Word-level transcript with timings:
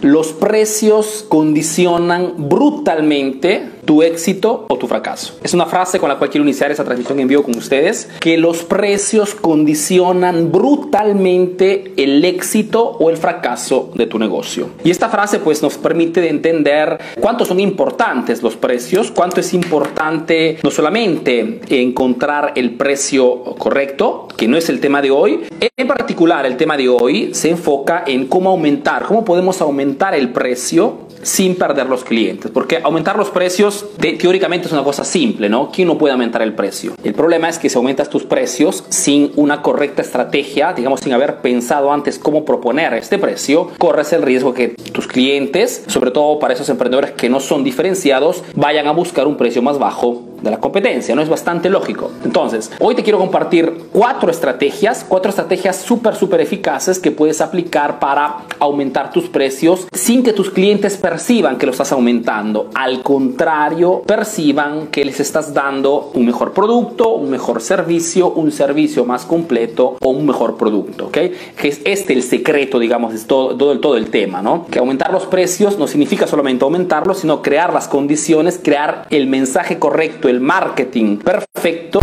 Los 0.00 0.28
precios 0.28 1.26
condicionan 1.28 2.48
brutalmente 2.48 3.77
tu 3.88 4.02
éxito 4.02 4.66
o 4.68 4.76
tu 4.76 4.86
fracaso. 4.86 5.38
Es 5.42 5.54
una 5.54 5.64
frase 5.64 5.98
con 5.98 6.10
la 6.10 6.18
cual 6.18 6.28
quiero 6.28 6.44
iniciar 6.44 6.70
esta 6.70 6.84
transmisión 6.84 7.20
en 7.20 7.26
vivo 7.26 7.42
con 7.42 7.56
ustedes, 7.56 8.10
que 8.20 8.36
los 8.36 8.62
precios 8.62 9.34
condicionan 9.34 10.52
brutalmente 10.52 11.94
el 11.96 12.22
éxito 12.22 12.84
o 12.84 13.08
el 13.08 13.16
fracaso 13.16 13.90
de 13.94 14.04
tu 14.04 14.18
negocio. 14.18 14.68
Y 14.84 14.90
esta 14.90 15.08
frase 15.08 15.38
pues 15.38 15.62
nos 15.62 15.78
permite 15.78 16.28
entender 16.28 16.98
cuánto 17.18 17.46
son 17.46 17.60
importantes 17.60 18.42
los 18.42 18.56
precios, 18.56 19.10
cuánto 19.10 19.40
es 19.40 19.54
importante 19.54 20.58
no 20.62 20.70
solamente 20.70 21.62
encontrar 21.70 22.52
el 22.56 22.72
precio 22.72 23.42
correcto, 23.56 24.28
que 24.36 24.48
no 24.48 24.58
es 24.58 24.68
el 24.68 24.80
tema 24.80 25.00
de 25.00 25.10
hoy, 25.10 25.44
en 25.78 25.88
particular 25.88 26.44
el 26.44 26.58
tema 26.58 26.76
de 26.76 26.90
hoy 26.90 27.30
se 27.32 27.48
enfoca 27.48 28.04
en 28.06 28.26
cómo 28.26 28.50
aumentar, 28.50 29.04
cómo 29.04 29.24
podemos 29.24 29.62
aumentar 29.62 30.14
el 30.14 30.30
precio 30.30 31.08
sin 31.22 31.56
perder 31.56 31.86
los 31.86 32.04
clientes. 32.04 32.50
Porque 32.50 32.80
aumentar 32.82 33.16
los 33.16 33.30
precios 33.30 33.77
teóricamente 33.98 34.66
es 34.66 34.72
una 34.72 34.84
cosa 34.84 35.04
simple, 35.04 35.48
¿no? 35.48 35.70
¿Quién 35.70 35.88
no 35.88 35.98
puede 35.98 36.12
aumentar 36.12 36.42
el 36.42 36.54
precio? 36.54 36.94
El 37.02 37.14
problema 37.14 37.48
es 37.48 37.58
que 37.58 37.68
si 37.68 37.76
aumentas 37.76 38.10
tus 38.10 38.24
precios 38.24 38.84
sin 38.88 39.32
una 39.36 39.62
correcta 39.62 40.02
estrategia, 40.02 40.72
digamos 40.72 41.00
sin 41.00 41.12
haber 41.12 41.40
pensado 41.40 41.92
antes 41.92 42.18
cómo 42.18 42.44
proponer 42.44 42.94
este 42.94 43.18
precio, 43.18 43.70
corres 43.78 44.12
el 44.12 44.22
riesgo 44.22 44.54
que 44.54 44.68
tus 44.68 45.06
clientes, 45.06 45.84
sobre 45.86 46.10
todo 46.10 46.38
para 46.38 46.54
esos 46.54 46.68
emprendedores 46.68 47.12
que 47.12 47.28
no 47.28 47.40
son 47.40 47.64
diferenciados, 47.64 48.42
vayan 48.54 48.86
a 48.86 48.92
buscar 48.92 49.26
un 49.26 49.36
precio 49.36 49.62
más 49.62 49.78
bajo 49.78 50.27
de 50.40 50.50
la 50.50 50.58
competencia, 50.58 51.14
¿no? 51.14 51.22
Es 51.22 51.28
bastante 51.28 51.68
lógico. 51.68 52.10
Entonces, 52.24 52.70
hoy 52.80 52.94
te 52.94 53.02
quiero 53.02 53.18
compartir 53.18 53.86
cuatro 53.92 54.30
estrategias, 54.30 55.04
cuatro 55.08 55.30
estrategias 55.30 55.76
súper, 55.76 56.14
súper 56.14 56.40
eficaces 56.40 56.98
que 56.98 57.10
puedes 57.10 57.40
aplicar 57.40 57.98
para 57.98 58.38
aumentar 58.58 59.10
tus 59.10 59.28
precios 59.28 59.86
sin 59.92 60.22
que 60.22 60.32
tus 60.32 60.50
clientes 60.50 60.96
perciban 60.96 61.58
que 61.58 61.66
lo 61.66 61.72
estás 61.72 61.92
aumentando. 61.92 62.70
Al 62.74 63.02
contrario, 63.02 64.02
perciban 64.06 64.88
que 64.88 65.04
les 65.04 65.20
estás 65.20 65.54
dando 65.54 66.10
un 66.14 66.26
mejor 66.26 66.52
producto, 66.52 67.14
un 67.14 67.30
mejor 67.30 67.60
servicio, 67.60 68.30
un 68.30 68.52
servicio 68.52 69.04
más 69.04 69.24
completo 69.24 69.96
o 70.00 70.10
un 70.10 70.26
mejor 70.26 70.56
producto, 70.56 71.06
¿ok? 71.06 71.18
Que 71.56 71.68
es 71.68 71.80
este 71.84 72.12
el 72.12 72.22
secreto, 72.22 72.78
digamos, 72.78 73.12
de 73.12 73.20
todo, 73.20 73.56
todo, 73.56 73.78
todo 73.80 73.96
el 73.96 74.10
tema, 74.10 74.42
¿no? 74.42 74.66
Que 74.70 74.78
aumentar 74.78 75.12
los 75.12 75.26
precios 75.26 75.78
no 75.78 75.86
significa 75.86 76.26
solamente 76.26 76.64
aumentarlos, 76.64 77.18
sino 77.20 77.42
crear 77.42 77.72
las 77.72 77.88
condiciones, 77.88 78.60
crear 78.62 79.06
el 79.10 79.26
mensaje 79.26 79.78
correcto 79.78 80.27
el 80.28 80.40
marketing 80.40 81.18
perfecto 81.18 82.00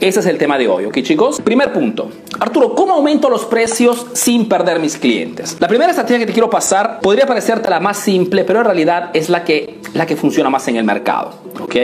Ese 0.00 0.20
es 0.20 0.26
el 0.26 0.38
tema 0.38 0.56
de 0.56 0.68
hoy, 0.68 0.84
¿ok 0.84 1.02
chicos? 1.02 1.40
Primer 1.40 1.72
punto. 1.72 2.08
Arturo, 2.38 2.72
¿cómo 2.76 2.94
aumento 2.94 3.28
los 3.28 3.46
precios 3.46 4.06
sin 4.12 4.48
perder 4.48 4.78
mis 4.78 4.96
clientes? 4.96 5.56
La 5.58 5.66
primera 5.66 5.90
estrategia 5.90 6.20
que 6.20 6.26
te 6.26 6.32
quiero 6.32 6.48
pasar 6.48 7.00
podría 7.00 7.26
parecerte 7.26 7.68
la 7.68 7.80
más 7.80 7.98
simple, 7.98 8.44
pero 8.44 8.60
en 8.60 8.66
realidad 8.66 9.10
es 9.12 9.28
la 9.28 9.42
que, 9.42 9.80
la 9.94 10.06
que 10.06 10.14
funciona 10.14 10.50
más 10.50 10.68
en 10.68 10.76
el 10.76 10.84
mercado, 10.84 11.34
¿ok? 11.60 11.74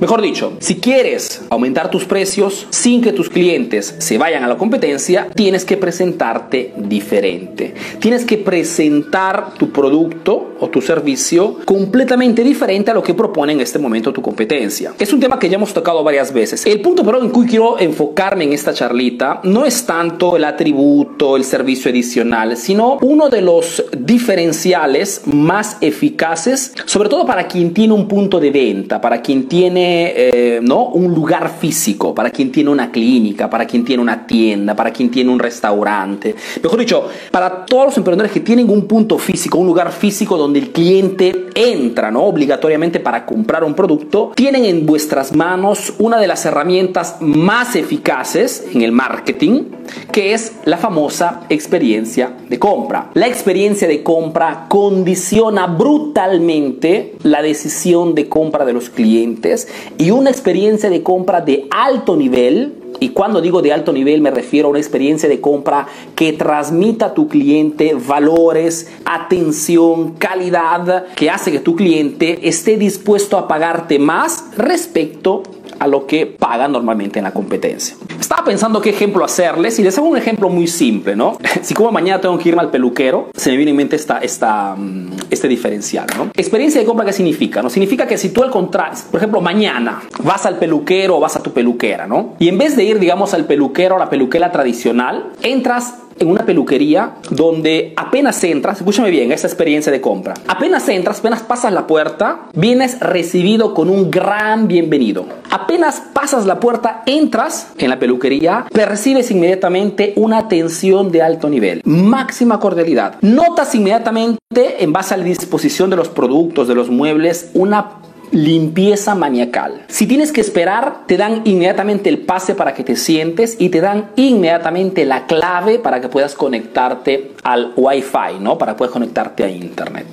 Mejor 0.00 0.22
dicho, 0.22 0.54
si 0.60 0.76
quieres 0.76 1.42
aumentar 1.50 1.90
tus 1.90 2.06
precios 2.06 2.66
sin 2.70 3.02
que 3.02 3.12
tus 3.12 3.28
clientes 3.28 3.96
se 3.98 4.16
vayan 4.16 4.42
a 4.42 4.48
la 4.48 4.56
competencia, 4.56 5.28
tienes 5.34 5.66
que 5.66 5.76
presentarte 5.76 6.72
diferente. 6.78 7.74
Tienes 7.98 8.24
que 8.24 8.38
presentar 8.38 9.52
tu 9.58 9.70
producto 9.70 10.54
o 10.58 10.68
tu 10.68 10.80
servicio 10.80 11.58
completamente 11.66 12.42
diferente 12.42 12.90
a 12.90 12.94
lo 12.94 13.02
que 13.02 13.12
propone 13.12 13.52
en 13.52 13.60
este 13.60 13.78
momento 13.78 14.10
tu 14.10 14.22
competencia. 14.22 14.94
Es 14.98 15.12
un 15.12 15.20
tema 15.20 15.38
que 15.38 15.50
ya 15.50 15.56
hemos 15.56 15.74
tocado 15.74 16.02
varias 16.02 16.32
veces. 16.32 16.64
El 16.64 16.80
punto 16.80 17.04
pero 17.04 17.22
en 17.22 17.30
que 17.30 17.44
quiero 17.46 17.78
enfocarme 17.78 18.44
en 18.44 18.54
esta 18.54 18.72
charlita 18.72 19.40
no 19.44 19.66
es 19.66 19.84
tanto 19.84 20.34
el 20.34 20.44
atributo, 20.44 21.36
el 21.36 21.44
servicio 21.44 21.90
adicional, 21.90 22.56
sino 22.56 22.96
uno 23.02 23.28
de 23.28 23.42
los 23.42 23.84
diferenciales 23.98 25.22
más 25.26 25.76
eficaces, 25.82 26.72
sobre 26.86 27.10
todo 27.10 27.26
para 27.26 27.46
quien 27.48 27.74
tiene 27.74 27.92
un 27.92 28.08
punto 28.08 28.40
de 28.40 28.50
venta, 28.50 28.98
para 28.98 29.20
quien 29.20 29.46
tiene 29.46 29.89
eh, 29.92 30.60
¿no? 30.62 30.86
un 30.86 31.14
lugar 31.14 31.50
físico, 31.58 32.14
para 32.14 32.30
quien 32.30 32.50
tiene 32.52 32.70
una 32.70 32.90
clínica, 32.90 33.48
para 33.48 33.66
quien 33.66 33.84
tiene 33.84 34.02
una 34.02 34.26
tienda, 34.26 34.74
para 34.74 34.92
quien 34.92 35.10
tiene 35.10 35.30
un 35.30 35.38
restaurante. 35.38 36.34
Mejor 36.62 36.78
dicho, 36.78 37.08
para 37.30 37.64
todos 37.64 37.86
los 37.86 37.96
emprendedores 37.96 38.32
que 38.32 38.40
tienen 38.40 38.70
un 38.70 38.86
punto 38.86 39.18
físico, 39.18 39.58
un 39.58 39.66
lugar 39.66 39.92
físico 39.92 40.36
donde 40.36 40.58
el 40.58 40.70
cliente 40.70 41.46
entra 41.54 42.10
¿no? 42.10 42.22
obligatoriamente 42.24 43.00
para 43.00 43.26
comprar 43.26 43.64
un 43.64 43.74
producto, 43.74 44.32
tienen 44.34 44.64
en 44.64 44.86
vuestras 44.86 45.34
manos 45.34 45.94
una 45.98 46.18
de 46.18 46.26
las 46.26 46.44
herramientas 46.46 47.16
más 47.20 47.76
eficaces 47.76 48.66
en 48.72 48.82
el 48.82 48.92
marketing, 48.92 49.64
que 50.12 50.34
es 50.34 50.52
la 50.64 50.76
famosa 50.76 51.42
experiencia 51.48 52.36
de 52.48 52.58
compra. 52.58 53.10
La 53.14 53.26
experiencia 53.26 53.88
de 53.88 54.02
compra 54.02 54.66
condiciona 54.68 55.66
brutalmente 55.66 57.14
la 57.22 57.42
decisión 57.42 58.14
de 58.14 58.28
compra 58.28 58.64
de 58.64 58.72
los 58.72 58.90
clientes 58.90 59.68
y 59.98 60.10
una 60.10 60.30
experiencia 60.30 60.90
de 60.90 61.02
compra 61.02 61.40
de 61.40 61.66
alto 61.70 62.16
nivel 62.16 62.74
y 62.98 63.10
cuando 63.10 63.40
digo 63.40 63.62
de 63.62 63.72
alto 63.72 63.92
nivel 63.92 64.20
me 64.20 64.30
refiero 64.30 64.68
a 64.68 64.70
una 64.70 64.78
experiencia 64.78 65.28
de 65.28 65.40
compra 65.40 65.86
que 66.14 66.32
transmita 66.32 67.06
a 67.06 67.14
tu 67.14 67.28
cliente 67.28 67.94
valores, 67.94 68.88
atención, 69.04 70.12
calidad, 70.12 71.06
que 71.14 71.30
hace 71.30 71.52
que 71.52 71.60
tu 71.60 71.76
cliente 71.76 72.48
esté 72.48 72.76
dispuesto 72.76 73.38
a 73.38 73.48
pagarte 73.48 73.98
más 73.98 74.44
respecto 74.56 75.42
a 75.80 75.86
lo 75.86 76.06
que 76.06 76.26
paga 76.26 76.68
normalmente 76.68 77.18
en 77.18 77.24
la 77.24 77.32
competencia. 77.32 77.96
Estaba 78.20 78.44
pensando 78.44 78.80
qué 78.80 78.90
ejemplo 78.90 79.24
hacerles 79.24 79.78
y 79.78 79.82
les 79.82 79.96
hago 79.98 80.08
un 80.08 80.16
ejemplo 80.16 80.48
muy 80.50 80.68
simple, 80.68 81.16
¿no? 81.16 81.36
Si 81.62 81.74
como 81.74 81.90
mañana 81.90 82.20
tengo 82.20 82.38
que 82.38 82.48
irme 82.50 82.60
al 82.60 82.70
peluquero, 82.70 83.28
se 83.34 83.50
me 83.50 83.56
viene 83.56 83.70
en 83.72 83.76
mente 83.76 83.96
esta, 83.96 84.18
esta, 84.18 84.76
mm, 84.76 85.10
este 85.30 85.48
diferencial, 85.48 86.06
¿no? 86.16 86.30
Experiencia 86.34 86.80
de 86.80 86.86
compra, 86.86 87.04
¿qué 87.04 87.12
significa? 87.12 87.62
¿no? 87.62 87.70
Significa 87.70 88.06
que 88.06 88.18
si 88.18 88.30
tú 88.30 88.42
al 88.42 88.50
contrario, 88.50 88.98
por 89.10 89.18
ejemplo, 89.18 89.40
mañana 89.40 90.02
vas 90.22 90.46
al 90.46 90.58
peluquero 90.58 91.16
o 91.16 91.20
vas 91.20 91.36
a 91.36 91.42
tu 91.42 91.52
peluquera, 91.52 92.06
¿no? 92.06 92.34
Y 92.38 92.48
en 92.48 92.58
vez 92.58 92.76
de 92.76 92.84
ir, 92.84 92.98
digamos, 92.98 93.34
al 93.34 93.46
peluquero 93.46 93.96
o 93.96 93.98
la 93.98 94.10
peluquera 94.10 94.52
tradicional, 94.52 95.32
entras 95.42 95.94
en 96.20 96.30
una 96.30 96.46
peluquería 96.46 97.14
donde 97.30 97.94
apenas 97.96 98.42
entras, 98.44 98.78
escúchame 98.78 99.10
bien, 99.10 99.32
esta 99.32 99.48
experiencia 99.48 99.90
de 99.90 100.00
compra, 100.00 100.34
apenas 100.46 100.88
entras, 100.88 101.18
apenas 101.18 101.42
pasas 101.42 101.72
la 101.72 101.86
puerta, 101.86 102.42
vienes 102.52 103.00
recibido 103.00 103.74
con 103.74 103.88
un 103.88 104.10
gran 104.10 104.68
bienvenido. 104.68 105.26
Apenas 105.50 106.02
pasas 106.12 106.46
la 106.46 106.60
puerta, 106.60 107.02
entras 107.06 107.72
en 107.78 107.90
la 107.90 107.98
peluquería, 107.98 108.66
percibes 108.72 109.30
inmediatamente 109.30 110.12
una 110.16 110.38
atención 110.38 111.10
de 111.10 111.22
alto 111.22 111.48
nivel, 111.48 111.80
máxima 111.84 112.60
cordialidad. 112.60 113.16
Notas 113.22 113.74
inmediatamente, 113.74 114.38
en 114.52 114.92
base 114.92 115.14
a 115.14 115.16
la 115.16 115.24
disposición 115.24 115.90
de 115.90 115.96
los 115.96 116.08
productos, 116.08 116.68
de 116.68 116.74
los 116.74 116.90
muebles, 116.90 117.50
una 117.54 117.99
limpieza 118.32 119.14
maniacal. 119.14 119.82
Si 119.88 120.06
tienes 120.06 120.32
que 120.32 120.40
esperar, 120.40 121.06
te 121.06 121.16
dan 121.16 121.42
inmediatamente 121.44 122.08
el 122.08 122.18
pase 122.18 122.54
para 122.54 122.74
que 122.74 122.84
te 122.84 122.96
sientes 122.96 123.56
y 123.58 123.70
te 123.70 123.80
dan 123.80 124.10
inmediatamente 124.16 125.04
la 125.04 125.26
clave 125.26 125.78
para 125.78 126.00
que 126.00 126.08
puedas 126.08 126.34
conectarte 126.34 127.32
al 127.42 127.72
Wi-Fi, 127.76 128.38
¿no? 128.40 128.58
Para 128.58 128.76
poder 128.76 128.92
conectarte 128.92 129.44
a 129.44 129.48
Internet. 129.48 130.06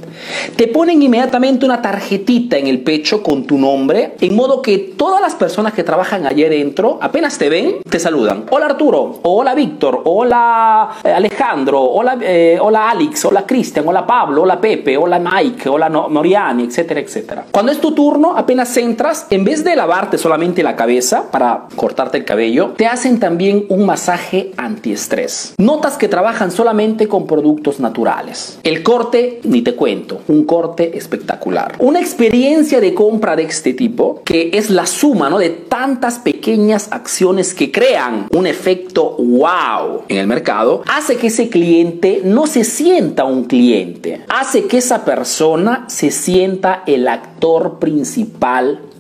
Te 0.55 0.67
ponen 0.67 1.01
inmediatamente 1.01 1.65
una 1.65 1.81
tarjetita 1.81 2.57
en 2.57 2.67
el 2.67 2.79
pecho 2.81 3.21
con 3.21 3.45
tu 3.45 3.57
nombre, 3.57 4.15
en 4.19 4.35
modo 4.35 4.61
que 4.61 4.77
todas 4.77 5.21
las 5.21 5.35
personas 5.35 5.73
que 5.73 5.83
trabajan 5.83 6.25
allí 6.25 6.43
dentro, 6.43 6.97
apenas 7.01 7.37
te 7.37 7.49
ven, 7.49 7.77
te 7.87 7.99
saludan. 7.99 8.45
Hola 8.49 8.67
Arturo, 8.67 9.19
hola 9.23 9.53
Víctor, 9.53 10.01
hola 10.05 10.89
eh, 11.03 11.11
Alejandro, 11.11 11.81
hola, 11.81 12.17
eh, 12.21 12.57
hola 12.59 12.89
Alex, 12.89 13.25
hola 13.25 13.45
Cristian, 13.45 13.87
hola 13.87 14.05
Pablo, 14.05 14.43
hola 14.43 14.59
Pepe, 14.59 14.97
hola 14.97 15.19
Mike, 15.19 15.69
hola 15.69 15.89
Noriani, 15.89 16.63
etcétera, 16.63 16.99
etcétera. 16.99 17.45
Cuando 17.51 17.71
es 17.71 17.79
tu 17.79 17.93
apenas 18.35 18.75
entras, 18.77 19.27
en 19.29 19.43
vez 19.43 19.63
de 19.63 19.75
lavarte 19.75 20.17
solamente 20.17 20.63
la 20.63 20.75
cabeza 20.75 21.29
para 21.31 21.67
cortarte 21.75 22.17
el 22.17 22.25
cabello, 22.25 22.73
te 22.77 22.87
hacen 22.87 23.19
también 23.19 23.65
un 23.69 23.85
masaje 23.85 24.51
antiestrés. 24.57 25.53
Notas 25.57 25.97
que 25.97 26.07
trabajan 26.07 26.51
solamente 26.51 27.07
con 27.07 27.27
productos 27.27 27.79
naturales. 27.79 28.59
El 28.63 28.83
corte, 28.83 29.41
ni 29.43 29.61
te 29.61 29.75
cuento, 29.75 30.21
un 30.27 30.45
corte 30.45 30.97
espectacular. 30.97 31.75
Una 31.79 31.99
experiencia 31.99 32.79
de 32.79 32.93
compra 32.93 33.35
de 33.35 33.43
este 33.43 33.73
tipo, 33.73 34.21
que 34.23 34.51
es 34.53 34.69
la 34.69 34.85
suma 34.85 35.29
¿no? 35.29 35.37
de 35.37 35.49
tantas 35.49 36.19
pequeñas 36.19 36.87
acciones 36.91 37.53
que 37.53 37.71
crean 37.71 38.27
un 38.31 38.47
efecto 38.47 39.15
wow 39.17 40.03
en 40.07 40.17
el 40.17 40.27
mercado, 40.27 40.83
hace 40.87 41.17
que 41.17 41.27
ese 41.27 41.49
cliente 41.49 42.21
no 42.23 42.47
se 42.47 42.63
sienta 42.63 43.25
un 43.25 43.45
cliente, 43.45 44.21
hace 44.29 44.65
que 44.65 44.77
esa 44.77 45.03
persona 45.05 45.85
se 45.87 46.11
sienta 46.11 46.83
el 46.85 47.07
actor 47.07 47.79
principal 47.79 47.96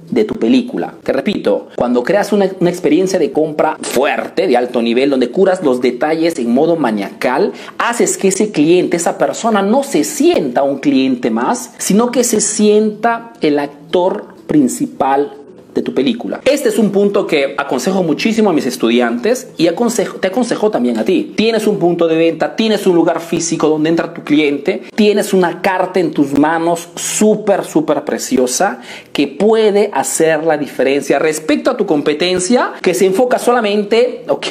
de 0.09 0.23
tu 0.23 0.35
película. 0.35 0.93
Te 1.03 1.11
repito, 1.11 1.67
cuando 1.75 2.03
creas 2.03 2.31
una, 2.31 2.49
una, 2.59 2.69
experiencia 2.69 3.19
de 3.19 3.31
compra 3.31 3.77
fuerte, 3.81 4.47
de 4.47 4.55
alto 4.55 4.81
nivel, 4.81 5.09
donde 5.09 5.31
curas 5.31 5.63
los 5.63 5.81
detalles 5.81 6.39
en 6.39 6.53
modo 6.53 6.77
maniacal, 6.77 7.51
haces 7.77 8.17
que 8.17 8.29
ese 8.29 8.51
cliente, 8.51 8.97
esa 8.97 9.17
persona 9.17 9.61
no 9.61 9.83
se 9.83 10.03
sienta 10.03 10.63
un 10.63 10.79
cliente 10.79 11.29
más, 11.29 11.73
sino 11.77 12.11
que 12.11 12.23
se 12.23 12.41
sienta 12.41 13.33
el 13.41 13.59
actor 13.59 14.35
principal 14.47 15.36
de 15.77 15.83
tu 15.83 15.93
película. 15.93 16.41
Este 16.43 16.69
es 16.69 16.79
un 16.79 16.91
punto 16.91 17.27
que 17.27 17.53
aconsejo 17.55 18.01
muchísimo 18.01 18.49
a 18.49 18.53
mis 18.53 18.65
estudiantes 18.65 19.49
y 19.57 19.67
aconsejo, 19.67 20.17
te 20.17 20.27
aconsejo 20.27 20.71
también 20.71 20.97
a 20.97 21.05
ti. 21.05 21.33
Tienes 21.35 21.67
un 21.67 21.77
punto 21.77 22.07
de 22.07 22.17
venta, 22.17 22.55
tienes 22.55 22.87
un 22.87 22.95
lugar 22.95 23.21
físico 23.21 23.69
donde 23.69 23.89
entra 23.89 24.11
tu 24.11 24.23
cliente, 24.23 24.81
tienes 24.95 25.33
una 25.33 25.61
carta 25.61 25.99
en 25.99 26.11
tus 26.11 26.37
manos 26.37 26.89
súper, 26.95 27.63
súper 27.63 28.03
preciosa 28.05 28.81
que 29.13 29.27
puede 29.27 29.91
hacer 29.93 30.43
la 30.43 30.57
diferencia 30.57 31.19
respecto 31.19 31.69
a 31.69 31.77
tu 31.77 31.85
competencia 31.85 32.73
que 32.81 32.95
se 32.95 33.05
enfoca 33.05 33.37
solamente, 33.37 34.25
ok, 34.27 34.47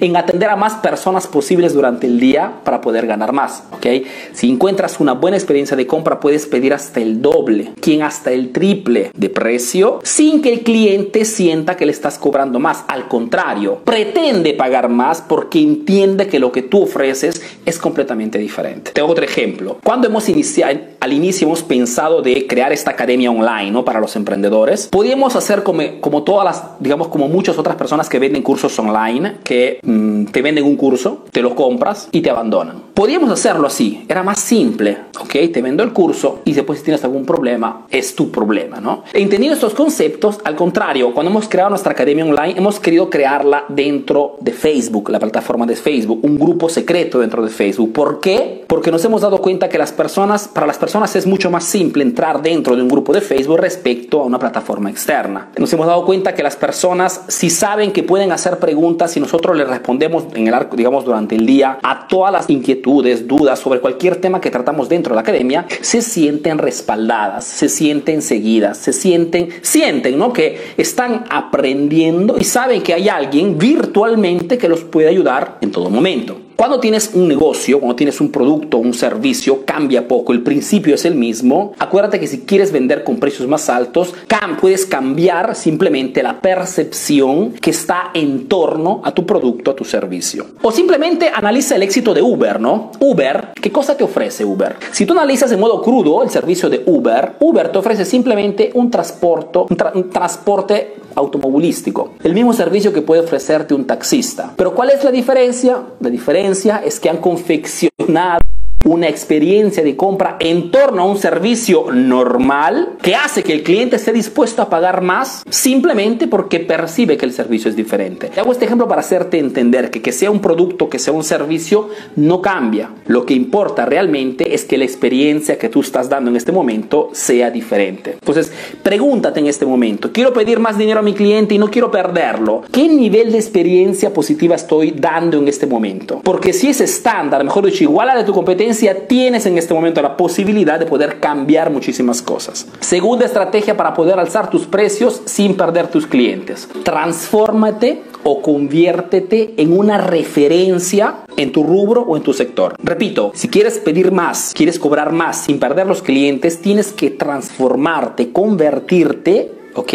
en 0.00 0.16
atender 0.16 0.48
a 0.48 0.56
más 0.56 0.74
personas 0.76 1.26
posibles 1.26 1.74
durante 1.74 2.06
el 2.06 2.18
día 2.18 2.60
para 2.64 2.80
poder 2.80 3.06
ganar 3.06 3.32
más, 3.32 3.64
ok. 3.72 3.86
Si 4.32 4.48
encuentras 4.48 5.00
una 5.00 5.12
buena 5.12 5.36
experiencia 5.36 5.76
de 5.76 5.86
compra, 5.86 6.18
puedes 6.18 6.46
pedir 6.46 6.72
hasta 6.72 7.00
el 7.00 7.20
doble, 7.20 7.72
quien 7.80 8.02
hasta 8.02 8.32
el 8.32 8.52
triple 8.52 9.10
de 9.14 9.28
precio, 9.28 10.00
sin 10.02 10.40
que 10.40 10.50
el 10.50 10.61
cliente 10.62 11.24
sienta 11.24 11.76
que 11.76 11.86
le 11.86 11.92
estás 11.92 12.18
cobrando 12.18 12.58
más. 12.58 12.84
Al 12.88 13.08
contrario, 13.08 13.80
pretende 13.84 14.54
pagar 14.54 14.88
más 14.88 15.20
porque 15.20 15.60
entiende 15.60 16.26
que 16.26 16.38
lo 16.38 16.52
que 16.52 16.62
tú 16.62 16.82
ofreces 16.82 17.42
es 17.64 17.78
completamente 17.78 18.38
diferente. 18.38 18.92
Tengo 18.92 19.08
otro 19.08 19.24
ejemplo. 19.24 19.78
Cuando 19.84 20.08
hemos 20.08 20.28
iniciado, 20.28 20.78
al 21.00 21.12
inicio 21.12 21.46
hemos 21.46 21.62
pensado 21.62 22.22
de 22.22 22.46
crear 22.46 22.72
esta 22.72 22.92
academia 22.92 23.30
online, 23.30 23.70
¿no? 23.70 23.84
Para 23.84 24.00
los 24.00 24.14
emprendedores, 24.16 24.88
podíamos 24.88 25.36
hacer 25.36 25.62
como, 25.62 25.82
como 26.00 26.22
todas 26.22 26.44
las, 26.44 26.64
digamos, 26.80 27.08
como 27.08 27.28
muchas 27.28 27.58
otras 27.58 27.76
personas 27.76 28.08
que 28.08 28.18
venden 28.18 28.42
cursos 28.42 28.78
online, 28.78 29.38
que 29.42 29.80
mm, 29.82 30.26
te 30.26 30.42
venden 30.42 30.64
un 30.64 30.76
curso, 30.76 31.24
te 31.30 31.42
lo 31.42 31.54
compras 31.54 32.08
y 32.12 32.20
te 32.20 32.30
abandonan. 32.30 32.82
Podíamos 32.94 33.30
hacerlo 33.30 33.66
así, 33.66 34.04
era 34.08 34.22
más 34.22 34.38
simple, 34.40 34.98
¿ok? 35.20 35.52
Te 35.52 35.62
vendo 35.62 35.82
el 35.82 35.92
curso 35.92 36.40
y 36.44 36.52
después 36.52 36.78
si 36.78 36.84
tienes 36.84 37.02
algún 37.04 37.24
problema, 37.24 37.86
es 37.90 38.14
tu 38.14 38.30
problema, 38.30 38.80
¿no? 38.80 39.04
Entendiendo 39.12 39.54
estos 39.54 39.74
conceptos, 39.74 40.38
al 40.52 40.58
contrario, 40.58 41.14
cuando 41.14 41.30
hemos 41.30 41.48
creado 41.48 41.70
nuestra 41.70 41.92
academia 41.92 42.26
online, 42.26 42.58
hemos 42.58 42.78
querido 42.78 43.08
crearla 43.08 43.64
dentro 43.70 44.36
de 44.40 44.52
Facebook, 44.52 45.08
la 45.08 45.18
plataforma 45.18 45.64
de 45.64 45.76
Facebook, 45.76 46.20
un 46.22 46.38
grupo 46.38 46.68
secreto 46.68 47.20
dentro 47.20 47.42
de 47.42 47.48
Facebook. 47.48 47.90
¿Por 47.94 48.20
qué? 48.20 48.62
Porque 48.66 48.90
nos 48.90 49.02
hemos 49.06 49.22
dado 49.22 49.40
cuenta 49.40 49.70
que 49.70 49.78
las 49.78 49.92
personas, 49.92 50.48
para 50.48 50.66
las 50.66 50.76
personas 50.76 51.16
es 51.16 51.26
mucho 51.26 51.50
más 51.50 51.64
simple 51.64 52.02
entrar 52.02 52.42
dentro 52.42 52.76
de 52.76 52.82
un 52.82 52.88
grupo 52.88 53.14
de 53.14 53.22
Facebook 53.22 53.60
respecto 53.60 54.20
a 54.20 54.24
una 54.24 54.38
plataforma 54.38 54.90
externa. 54.90 55.48
Nos 55.56 55.72
hemos 55.72 55.86
dado 55.86 56.04
cuenta 56.04 56.34
que 56.34 56.42
las 56.42 56.56
personas, 56.56 57.22
si 57.28 57.48
saben 57.48 57.90
que 57.90 58.02
pueden 58.02 58.30
hacer 58.30 58.58
preguntas 58.58 59.16
y 59.16 59.20
nosotros 59.20 59.56
les 59.56 59.66
respondemos 59.66 60.24
en 60.34 60.48
el 60.48 60.52
arco, 60.54 60.76
digamos, 60.76 61.06
durante 61.06 61.34
el 61.34 61.46
día 61.46 61.78
a 61.82 62.06
todas 62.08 62.30
las 62.30 62.50
inquietudes, 62.50 63.26
dudas 63.26 63.58
sobre 63.58 63.80
cualquier 63.80 64.16
tema 64.16 64.38
que 64.42 64.50
tratamos 64.50 64.90
dentro 64.90 65.12
de 65.12 65.14
la 65.14 65.22
academia, 65.22 65.64
se 65.80 66.02
sienten 66.02 66.58
respaldadas, 66.58 67.46
se 67.46 67.70
sienten 67.70 68.20
seguidas, 68.20 68.76
se 68.76 68.92
sienten, 68.92 69.48
sienten, 69.62 70.18
¿no? 70.18 70.31
Que 70.32 70.74
están 70.76 71.24
aprendiendo 71.30 72.36
y 72.38 72.44
saben 72.44 72.82
que 72.82 72.94
hay 72.94 73.08
alguien 73.08 73.58
virtualmente 73.58 74.58
que 74.58 74.68
los 74.68 74.80
puede 74.80 75.08
ayudar 75.08 75.58
en 75.60 75.70
todo 75.70 75.90
momento. 75.90 76.36
Cuando 76.56 76.80
tienes 76.80 77.10
un 77.14 77.28
negocio, 77.28 77.78
cuando 77.78 77.96
tienes 77.96 78.20
un 78.20 78.30
producto, 78.30 78.78
un 78.78 78.94
servicio, 78.94 79.64
cambia 79.64 80.06
poco, 80.06 80.32
el 80.32 80.42
principio 80.42 80.94
es 80.94 81.04
el 81.04 81.14
mismo. 81.14 81.72
Acuérdate 81.78 82.20
que 82.20 82.26
si 82.26 82.40
quieres 82.40 82.72
vender 82.72 83.04
con 83.04 83.16
precios 83.16 83.48
más 83.48 83.68
altos, 83.68 84.14
puedes 84.60 84.86
cambiar 84.86 85.54
simplemente 85.54 86.22
la 86.22 86.40
percepción 86.40 87.52
que 87.52 87.70
está 87.70 88.10
en 88.14 88.48
torno 88.48 89.00
a 89.04 89.12
tu 89.12 89.26
producto, 89.26 89.72
a 89.72 89.76
tu 89.76 89.84
servicio. 89.84 90.46
O 90.62 90.70
simplemente 90.70 91.30
analiza 91.32 91.76
el 91.76 91.82
éxito 91.82 92.14
de 92.14 92.22
Uber, 92.22 92.60
¿no? 92.60 92.92
Uber, 93.00 93.48
¿qué 93.60 93.70
cosa 93.72 93.96
te 93.96 94.04
ofrece 94.04 94.44
Uber? 94.44 94.76
Si 94.92 95.06
tú 95.06 95.12
analizas 95.12 95.50
en 95.52 95.60
modo 95.60 95.82
crudo 95.82 96.22
el 96.22 96.30
servicio 96.30 96.68
de 96.70 96.82
Uber, 96.86 97.32
Uber 97.40 97.70
te 97.70 97.78
ofrece 97.78 98.04
simplemente 98.04 98.70
un 98.74 98.90
transporte, 98.90 99.58
un 99.94 100.10
transporte 100.10 100.94
automovilístico, 101.14 102.12
el 102.22 102.34
mismo 102.34 102.52
servicio 102.52 102.92
que 102.92 103.02
puede 103.02 103.22
ofrecerte 103.22 103.74
un 103.74 103.86
taxista. 103.86 104.54
Pero 104.56 104.74
¿cuál 104.74 104.90
es 104.90 105.04
la 105.04 105.10
diferencia? 105.10 105.82
La 106.00 106.08
diferencia 106.08 106.41
es 106.42 107.00
que 107.00 107.08
han 107.08 107.18
confeccionado 107.18 108.40
una 108.84 109.08
experiencia 109.08 109.82
de 109.82 109.96
compra 109.96 110.36
en 110.40 110.70
torno 110.70 111.02
a 111.02 111.04
un 111.06 111.18
servicio 111.18 111.86
normal 111.92 112.96
que 113.00 113.14
hace 113.14 113.42
que 113.42 113.52
el 113.52 113.62
cliente 113.62 113.96
esté 113.96 114.12
dispuesto 114.12 114.62
a 114.62 114.68
pagar 114.70 115.02
más 115.02 115.44
simplemente 115.48 116.26
porque 116.26 116.60
percibe 116.60 117.16
que 117.16 117.26
el 117.26 117.32
servicio 117.32 117.70
es 117.70 117.76
diferente. 117.76 118.28
Te 118.28 118.40
hago 118.40 118.52
este 118.52 118.64
ejemplo 118.64 118.88
para 118.88 119.00
hacerte 119.00 119.38
entender 119.38 119.90
que 119.90 120.02
que 120.02 120.12
sea 120.12 120.30
un 120.30 120.40
producto, 120.40 120.88
que 120.88 120.98
sea 120.98 121.12
un 121.12 121.24
servicio, 121.24 121.88
no 122.16 122.42
cambia. 122.42 122.90
Lo 123.06 123.24
que 123.24 123.34
importa 123.34 123.86
realmente 123.86 124.54
es 124.54 124.64
que 124.64 124.76
la 124.76 124.84
experiencia 124.84 125.58
que 125.58 125.68
tú 125.68 125.80
estás 125.80 126.08
dando 126.08 126.30
en 126.30 126.36
este 126.36 126.52
momento 126.52 127.10
sea 127.12 127.50
diferente. 127.50 128.12
Entonces, 128.14 128.52
pregúntate 128.82 129.40
en 129.40 129.46
este 129.46 129.64
momento, 129.64 130.12
quiero 130.12 130.32
pedir 130.32 130.58
más 130.58 130.76
dinero 130.76 131.00
a 131.00 131.02
mi 131.02 131.14
cliente 131.14 131.54
y 131.54 131.58
no 131.58 131.70
quiero 131.70 131.90
perderlo. 131.90 132.62
¿Qué 132.70 132.88
nivel 132.88 133.32
de 133.32 133.38
experiencia 133.38 134.12
positiva 134.12 134.56
estoy 134.56 134.92
dando 134.92 135.38
en 135.38 135.48
este 135.48 135.66
momento? 135.66 136.20
Porque 136.24 136.52
si 136.52 136.68
es 136.68 136.80
estándar, 136.80 137.44
mejor 137.44 137.64
dicho, 137.64 137.84
igual 137.84 138.10
a 138.10 138.16
de 138.16 138.24
tu 138.24 138.32
competencia, 138.32 138.71
tienes 139.08 139.46
en 139.46 139.58
este 139.58 139.74
momento 139.74 140.02
la 140.02 140.16
posibilidad 140.16 140.78
de 140.78 140.86
poder 140.86 141.20
cambiar 141.20 141.70
muchísimas 141.70 142.22
cosas. 142.22 142.66
Segunda 142.80 143.26
estrategia 143.26 143.76
para 143.76 143.94
poder 143.94 144.18
alzar 144.18 144.50
tus 144.50 144.66
precios 144.66 145.22
sin 145.24 145.56
perder 145.56 145.88
tus 145.88 146.06
clientes. 146.06 146.68
Transfórmate 146.82 148.02
o 148.24 148.40
conviértete 148.42 149.54
en 149.56 149.76
una 149.76 149.98
referencia 149.98 151.24
en 151.36 151.52
tu 151.52 151.64
rubro 151.64 152.02
o 152.02 152.16
en 152.16 152.22
tu 152.22 152.32
sector. 152.32 152.74
Repito, 152.82 153.32
si 153.34 153.48
quieres 153.48 153.78
pedir 153.78 154.12
más, 154.12 154.52
quieres 154.54 154.78
cobrar 154.78 155.12
más 155.12 155.38
sin 155.38 155.58
perder 155.58 155.86
los 155.86 156.02
clientes, 156.02 156.60
tienes 156.60 156.92
que 156.92 157.10
transformarte, 157.10 158.32
convertirte 158.32 159.61
¿ok? 159.74 159.92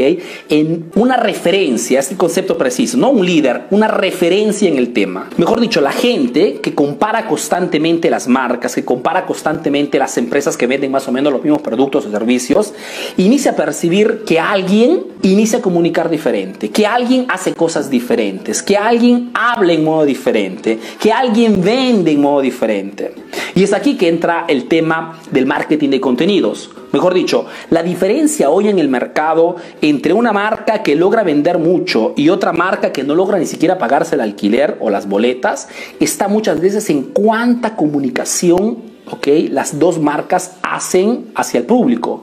En 0.50 0.92
una 0.96 1.18
referencia, 1.18 2.00
es 2.00 2.12
el 2.12 2.18
concepto 2.18 2.58
preciso, 2.58 2.98
no 2.98 3.10
un 3.10 3.26
líder, 3.26 3.64
una 3.72 3.88
referencia 3.88 4.70
en 4.70 4.78
el 4.78 4.94
tema. 4.94 5.30
Mejor 5.38 5.60
dicho, 5.60 5.82
la 5.82 5.92
gente 5.92 6.60
que 6.62 6.74
compara 6.74 7.28
constantemente 7.28 8.10
las 8.10 8.28
marcas, 8.28 8.76
que 8.76 8.86
compara 8.86 9.26
constantemente 9.26 10.00
las 10.00 10.18
empresas 10.18 10.58
que 10.58 10.68
venden 10.68 10.92
más 10.92 11.08
o 11.08 11.12
menos 11.12 11.32
los 11.34 11.44
mismos 11.44 11.62
productos 11.62 12.06
o 12.06 12.12
servicios, 12.12 12.74
inicia 13.18 13.52
a 13.52 13.56
percibir 13.56 14.24
que 14.26 14.40
alguien 14.40 15.04
inicia 15.22 15.60
a 15.60 15.62
comunicar 15.62 16.10
diferente, 16.10 16.70
que 16.70 16.86
alguien 16.86 17.26
hace 17.30 17.54
cosas 17.54 17.90
diferentes, 17.90 18.62
que 18.62 18.78
alguien 18.78 19.32
habla 19.34 19.74
en 19.74 19.84
modo 19.84 20.06
diferente, 20.06 20.80
que 21.00 21.12
alguien 21.12 21.62
vende 21.62 22.12
en 22.12 22.22
modo 22.22 22.42
diferente. 22.42 23.14
Y 23.58 23.64
es 23.64 23.74
aquí 23.74 23.98
que 23.98 24.08
entra 24.08 24.46
el 24.48 24.68
tema 24.68 25.20
del 25.32 25.48
marketing 25.48 25.90
de 25.90 26.00
contenidos. 26.00 26.70
Mejor 26.92 27.16
dicho, 27.16 27.48
la 27.72 27.82
diferencia 27.82 28.52
hoy 28.52 28.68
en 28.68 28.78
el 28.78 28.88
mercado 28.88 29.56
entre 29.82 30.14
una 30.14 30.32
marca 30.32 30.84
que 30.84 30.96
logra 30.96 31.24
vender 31.24 31.58
mucho 31.58 32.14
y 32.16 32.30
otra 32.30 32.54
marca 32.54 32.94
que 32.94 33.04
no 33.04 33.16
logra 33.16 33.40
ni 33.40 33.48
siquiera 33.48 33.80
pagarse 33.80 34.14
el 34.14 34.22
alquiler 34.22 34.78
o 34.80 34.92
las 34.92 35.10
boletas 35.10 35.70
está 36.00 36.28
muchas 36.28 36.62
veces 36.62 36.88
en 36.92 37.02
cuánta 37.02 37.76
comunicación 37.76 38.78
okay, 39.10 39.48
las 39.48 39.80
dos 39.80 40.00
marcas 40.00 40.58
hacen 40.62 41.32
hacia 41.34 41.60
el 41.60 41.66
público. 41.66 42.22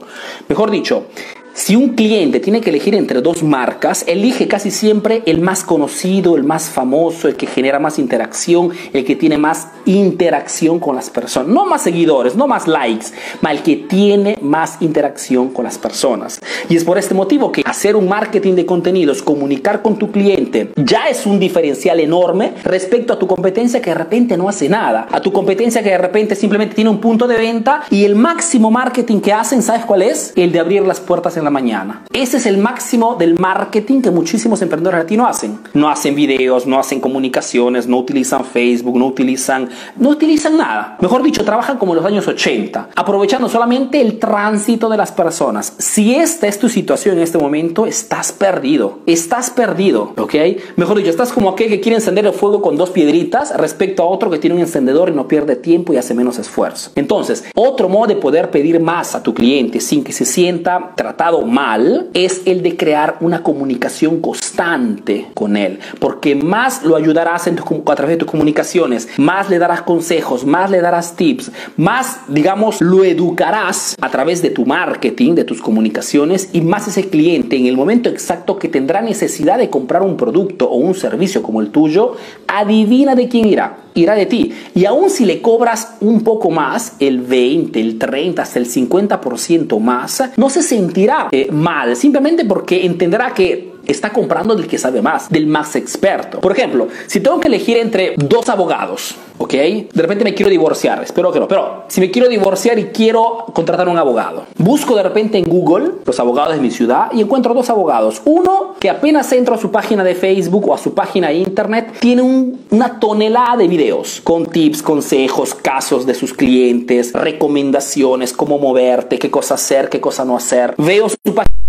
Mejor 0.48 0.70
dicho, 0.70 1.06
si 1.56 1.76
un 1.76 1.90
cliente 1.90 2.40
tiene 2.40 2.60
que 2.60 2.70
elegir 2.70 2.96
entre 2.96 3.22
dos 3.22 3.44
marcas, 3.44 4.04
elige 4.08 4.48
casi 4.48 4.72
siempre 4.72 5.22
el 5.24 5.40
más 5.40 5.62
conocido, 5.62 6.36
el 6.36 6.42
más 6.42 6.68
famoso, 6.68 7.28
el 7.28 7.36
que 7.36 7.46
genera 7.46 7.78
más 7.78 8.00
interacción, 8.00 8.72
el 8.92 9.04
que 9.04 9.14
tiene 9.14 9.38
más 9.38 9.68
interacción 9.84 10.80
con 10.80 10.96
las 10.96 11.10
personas. 11.10 11.48
No 11.48 11.64
más 11.64 11.82
seguidores, 11.82 12.34
no 12.34 12.48
más 12.48 12.66
likes, 12.66 13.06
ma 13.40 13.52
el 13.52 13.62
que 13.62 13.76
tiene 13.76 14.36
más 14.42 14.78
interacción 14.80 15.50
con 15.50 15.64
las 15.64 15.78
personas. 15.78 16.40
Y 16.68 16.74
es 16.74 16.82
por 16.82 16.98
este 16.98 17.14
motivo 17.14 17.52
que 17.52 17.62
hacer 17.64 17.94
un 17.94 18.08
marketing 18.08 18.54
de 18.54 18.66
contenidos, 18.66 19.22
comunicar 19.22 19.80
con 19.80 19.96
tu 19.96 20.10
cliente, 20.10 20.72
ya 20.74 21.08
es 21.08 21.24
un 21.24 21.38
diferencial 21.38 22.00
enorme 22.00 22.54
respecto 22.64 23.12
a 23.12 23.18
tu 23.20 23.28
competencia 23.28 23.80
que 23.80 23.90
de 23.90 23.94
repente 23.94 24.36
no 24.36 24.48
hace 24.48 24.68
nada. 24.68 25.06
A 25.12 25.20
tu 25.20 25.32
competencia 25.32 25.84
que 25.84 25.90
de 25.90 25.98
repente 25.98 26.34
simplemente 26.34 26.74
tiene 26.74 26.90
un 26.90 27.00
punto 27.00 27.28
de 27.28 27.36
venta 27.36 27.84
y 27.90 28.04
el 28.04 28.16
máximo 28.16 28.72
marketing 28.72 29.20
que 29.20 29.32
hacen, 29.32 29.62
¿sabes 29.62 29.84
cuál 29.84 30.02
es? 30.02 30.32
El 30.34 30.50
de 30.50 30.58
abrir 30.58 30.82
las 30.82 30.98
puertas 30.98 31.36
en 31.36 31.43
la 31.44 31.50
mañana. 31.50 32.04
Ese 32.12 32.38
es 32.38 32.46
el 32.46 32.58
máximo 32.58 33.16
del 33.16 33.38
marketing 33.38 34.02
que 34.02 34.10
muchísimos 34.10 34.62
emprendedores 34.62 35.00
latinos 35.00 35.28
hacen. 35.28 35.58
No 35.72 35.88
hacen 35.88 36.14
videos, 36.14 36.66
no 36.66 36.78
hacen 36.78 37.00
comunicaciones, 37.00 37.86
no 37.86 37.98
utilizan 37.98 38.44
Facebook, 38.44 38.96
no 38.98 39.06
utilizan, 39.06 39.68
no 39.96 40.10
utilizan 40.10 40.56
nada. 40.56 40.96
Mejor 41.00 41.22
dicho, 41.22 41.44
trabajan 41.44 41.78
como 41.78 41.92
en 41.92 41.96
los 41.96 42.06
años 42.06 42.26
80, 42.26 42.90
aprovechando 42.94 43.48
solamente 43.48 44.00
el 44.00 44.18
tránsito 44.18 44.88
de 44.88 44.96
las 44.96 45.12
personas. 45.12 45.74
Si 45.78 46.14
esta 46.14 46.46
es 46.46 46.58
tu 46.58 46.68
situación 46.68 47.16
en 47.16 47.22
este 47.22 47.38
momento, 47.38 47.86
estás 47.86 48.32
perdido. 48.32 49.00
Estás 49.06 49.50
perdido, 49.50 50.12
¿ok? 50.16 50.34
Mejor 50.76 50.96
dicho, 50.98 51.10
estás 51.10 51.32
como 51.32 51.50
aquel 51.50 51.68
que 51.68 51.80
quiere 51.80 51.96
encender 51.96 52.26
el 52.26 52.32
fuego 52.32 52.62
con 52.62 52.76
dos 52.76 52.90
piedritas 52.90 53.56
respecto 53.56 54.02
a 54.02 54.06
otro 54.06 54.30
que 54.30 54.38
tiene 54.38 54.56
un 54.56 54.62
encendedor 54.62 55.08
y 55.08 55.12
no 55.12 55.28
pierde 55.28 55.56
tiempo 55.56 55.92
y 55.92 55.96
hace 55.96 56.14
menos 56.14 56.38
esfuerzo. 56.38 56.90
Entonces, 56.94 57.44
otro 57.54 57.88
modo 57.88 58.06
de 58.06 58.16
poder 58.16 58.50
pedir 58.50 58.80
más 58.80 59.14
a 59.14 59.22
tu 59.22 59.34
cliente 59.34 59.80
sin 59.80 60.04
que 60.04 60.12
se 60.12 60.24
sienta 60.24 60.92
tratado 60.96 61.33
mal 61.42 62.08
es 62.14 62.42
el 62.46 62.62
de 62.62 62.76
crear 62.76 63.16
una 63.20 63.42
comunicación 63.42 64.20
constante 64.20 65.28
con 65.34 65.56
él, 65.56 65.78
porque 65.98 66.34
más 66.34 66.84
lo 66.84 66.96
ayudarás 66.96 67.46
en 67.46 67.58
a 67.58 67.94
través 67.94 68.14
de 68.14 68.16
tus 68.18 68.30
comunicaciones, 68.30 69.08
más 69.16 69.50
le 69.50 69.58
darás 69.58 69.82
consejos, 69.82 70.44
más 70.44 70.70
le 70.70 70.80
darás 70.80 71.16
tips, 71.16 71.50
más, 71.76 72.20
digamos, 72.28 72.80
lo 72.80 73.04
educarás 73.04 73.96
a 74.00 74.10
través 74.10 74.42
de 74.42 74.50
tu 74.50 74.66
marketing, 74.66 75.34
de 75.34 75.44
tus 75.44 75.60
comunicaciones 75.60 76.50
y 76.52 76.60
más 76.60 76.88
ese 76.88 77.08
cliente 77.08 77.56
en 77.56 77.66
el 77.66 77.76
momento 77.76 78.08
exacto 78.08 78.58
que 78.58 78.68
tendrá 78.68 79.02
necesidad 79.02 79.58
de 79.58 79.70
comprar 79.70 80.02
un 80.02 80.16
producto 80.16 80.68
o 80.68 80.76
un 80.76 80.94
servicio 80.94 81.42
como 81.42 81.60
el 81.60 81.70
tuyo, 81.70 82.16
adivina 82.46 83.14
de 83.14 83.28
quién 83.28 83.46
irá 83.46 83.84
irá 83.94 84.14
de 84.14 84.26
ti. 84.26 84.52
Y 84.74 84.84
aún 84.84 85.08
si 85.08 85.24
le 85.24 85.40
cobras 85.40 85.96
un 86.00 86.22
poco 86.22 86.50
más, 86.50 86.94
el 86.98 87.20
20, 87.20 87.80
el 87.80 87.98
30, 87.98 88.42
hasta 88.42 88.58
el 88.58 88.66
50% 88.66 89.78
más, 89.80 90.22
no 90.36 90.50
se 90.50 90.62
sentirá 90.62 91.23
eh, 91.32 91.48
mal, 91.50 91.94
simplemente 91.96 92.44
porque 92.44 92.84
entenderá 92.84 93.32
que 93.32 93.73
está 93.86 94.10
comprando 94.10 94.54
del 94.54 94.66
que 94.66 94.78
sabe 94.78 95.02
más, 95.02 95.28
del 95.30 95.46
más 95.46 95.76
experto. 95.76 96.40
Por 96.40 96.52
ejemplo, 96.52 96.88
si 97.06 97.20
tengo 97.20 97.40
que 97.40 97.48
elegir 97.48 97.76
entre 97.78 98.14
dos 98.16 98.48
abogados, 98.48 99.16
¿ok? 99.38 99.52
De 99.52 99.88
repente 99.94 100.24
me 100.24 100.34
quiero 100.34 100.50
divorciar, 100.50 101.02
espero 101.02 101.32
que 101.32 101.40
no, 101.40 101.48
pero 101.48 101.84
si 101.88 102.00
me 102.00 102.10
quiero 102.10 102.28
divorciar 102.28 102.78
y 102.78 102.86
quiero 102.86 103.46
contratar 103.52 103.88
a 103.88 103.90
un 103.90 103.98
abogado, 103.98 104.46
busco 104.58 104.94
de 104.94 105.02
repente 105.02 105.38
en 105.38 105.44
Google 105.44 105.92
los 106.04 106.20
abogados 106.20 106.54
de 106.54 106.60
mi 106.60 106.70
ciudad 106.70 107.10
y 107.12 107.20
encuentro 107.20 107.54
dos 107.54 107.70
abogados. 107.70 108.22
Uno 108.24 108.74
que 108.78 108.90
apenas 108.90 109.32
entro 109.32 109.54
a 109.54 109.58
su 109.58 109.70
página 109.70 110.04
de 110.04 110.14
Facebook 110.14 110.68
o 110.68 110.74
a 110.74 110.78
su 110.78 110.94
página 110.94 111.28
de 111.28 111.34
internet, 111.34 111.92
tiene 112.00 112.22
una 112.70 113.00
tonelada 113.00 113.56
de 113.56 113.68
videos 113.68 114.20
con 114.22 114.46
tips, 114.46 114.82
consejos, 114.82 115.54
casos 115.54 116.06
de 116.06 116.14
sus 116.14 116.34
clientes, 116.34 117.12
recomendaciones, 117.12 118.32
cómo 118.32 118.58
moverte, 118.58 119.18
qué 119.18 119.30
cosa 119.30 119.54
hacer, 119.54 119.88
qué 119.88 120.00
cosa 120.00 120.24
no 120.24 120.36
hacer. 120.36 120.74
Veo 120.78 121.08
su 121.08 121.16
página 121.34 121.63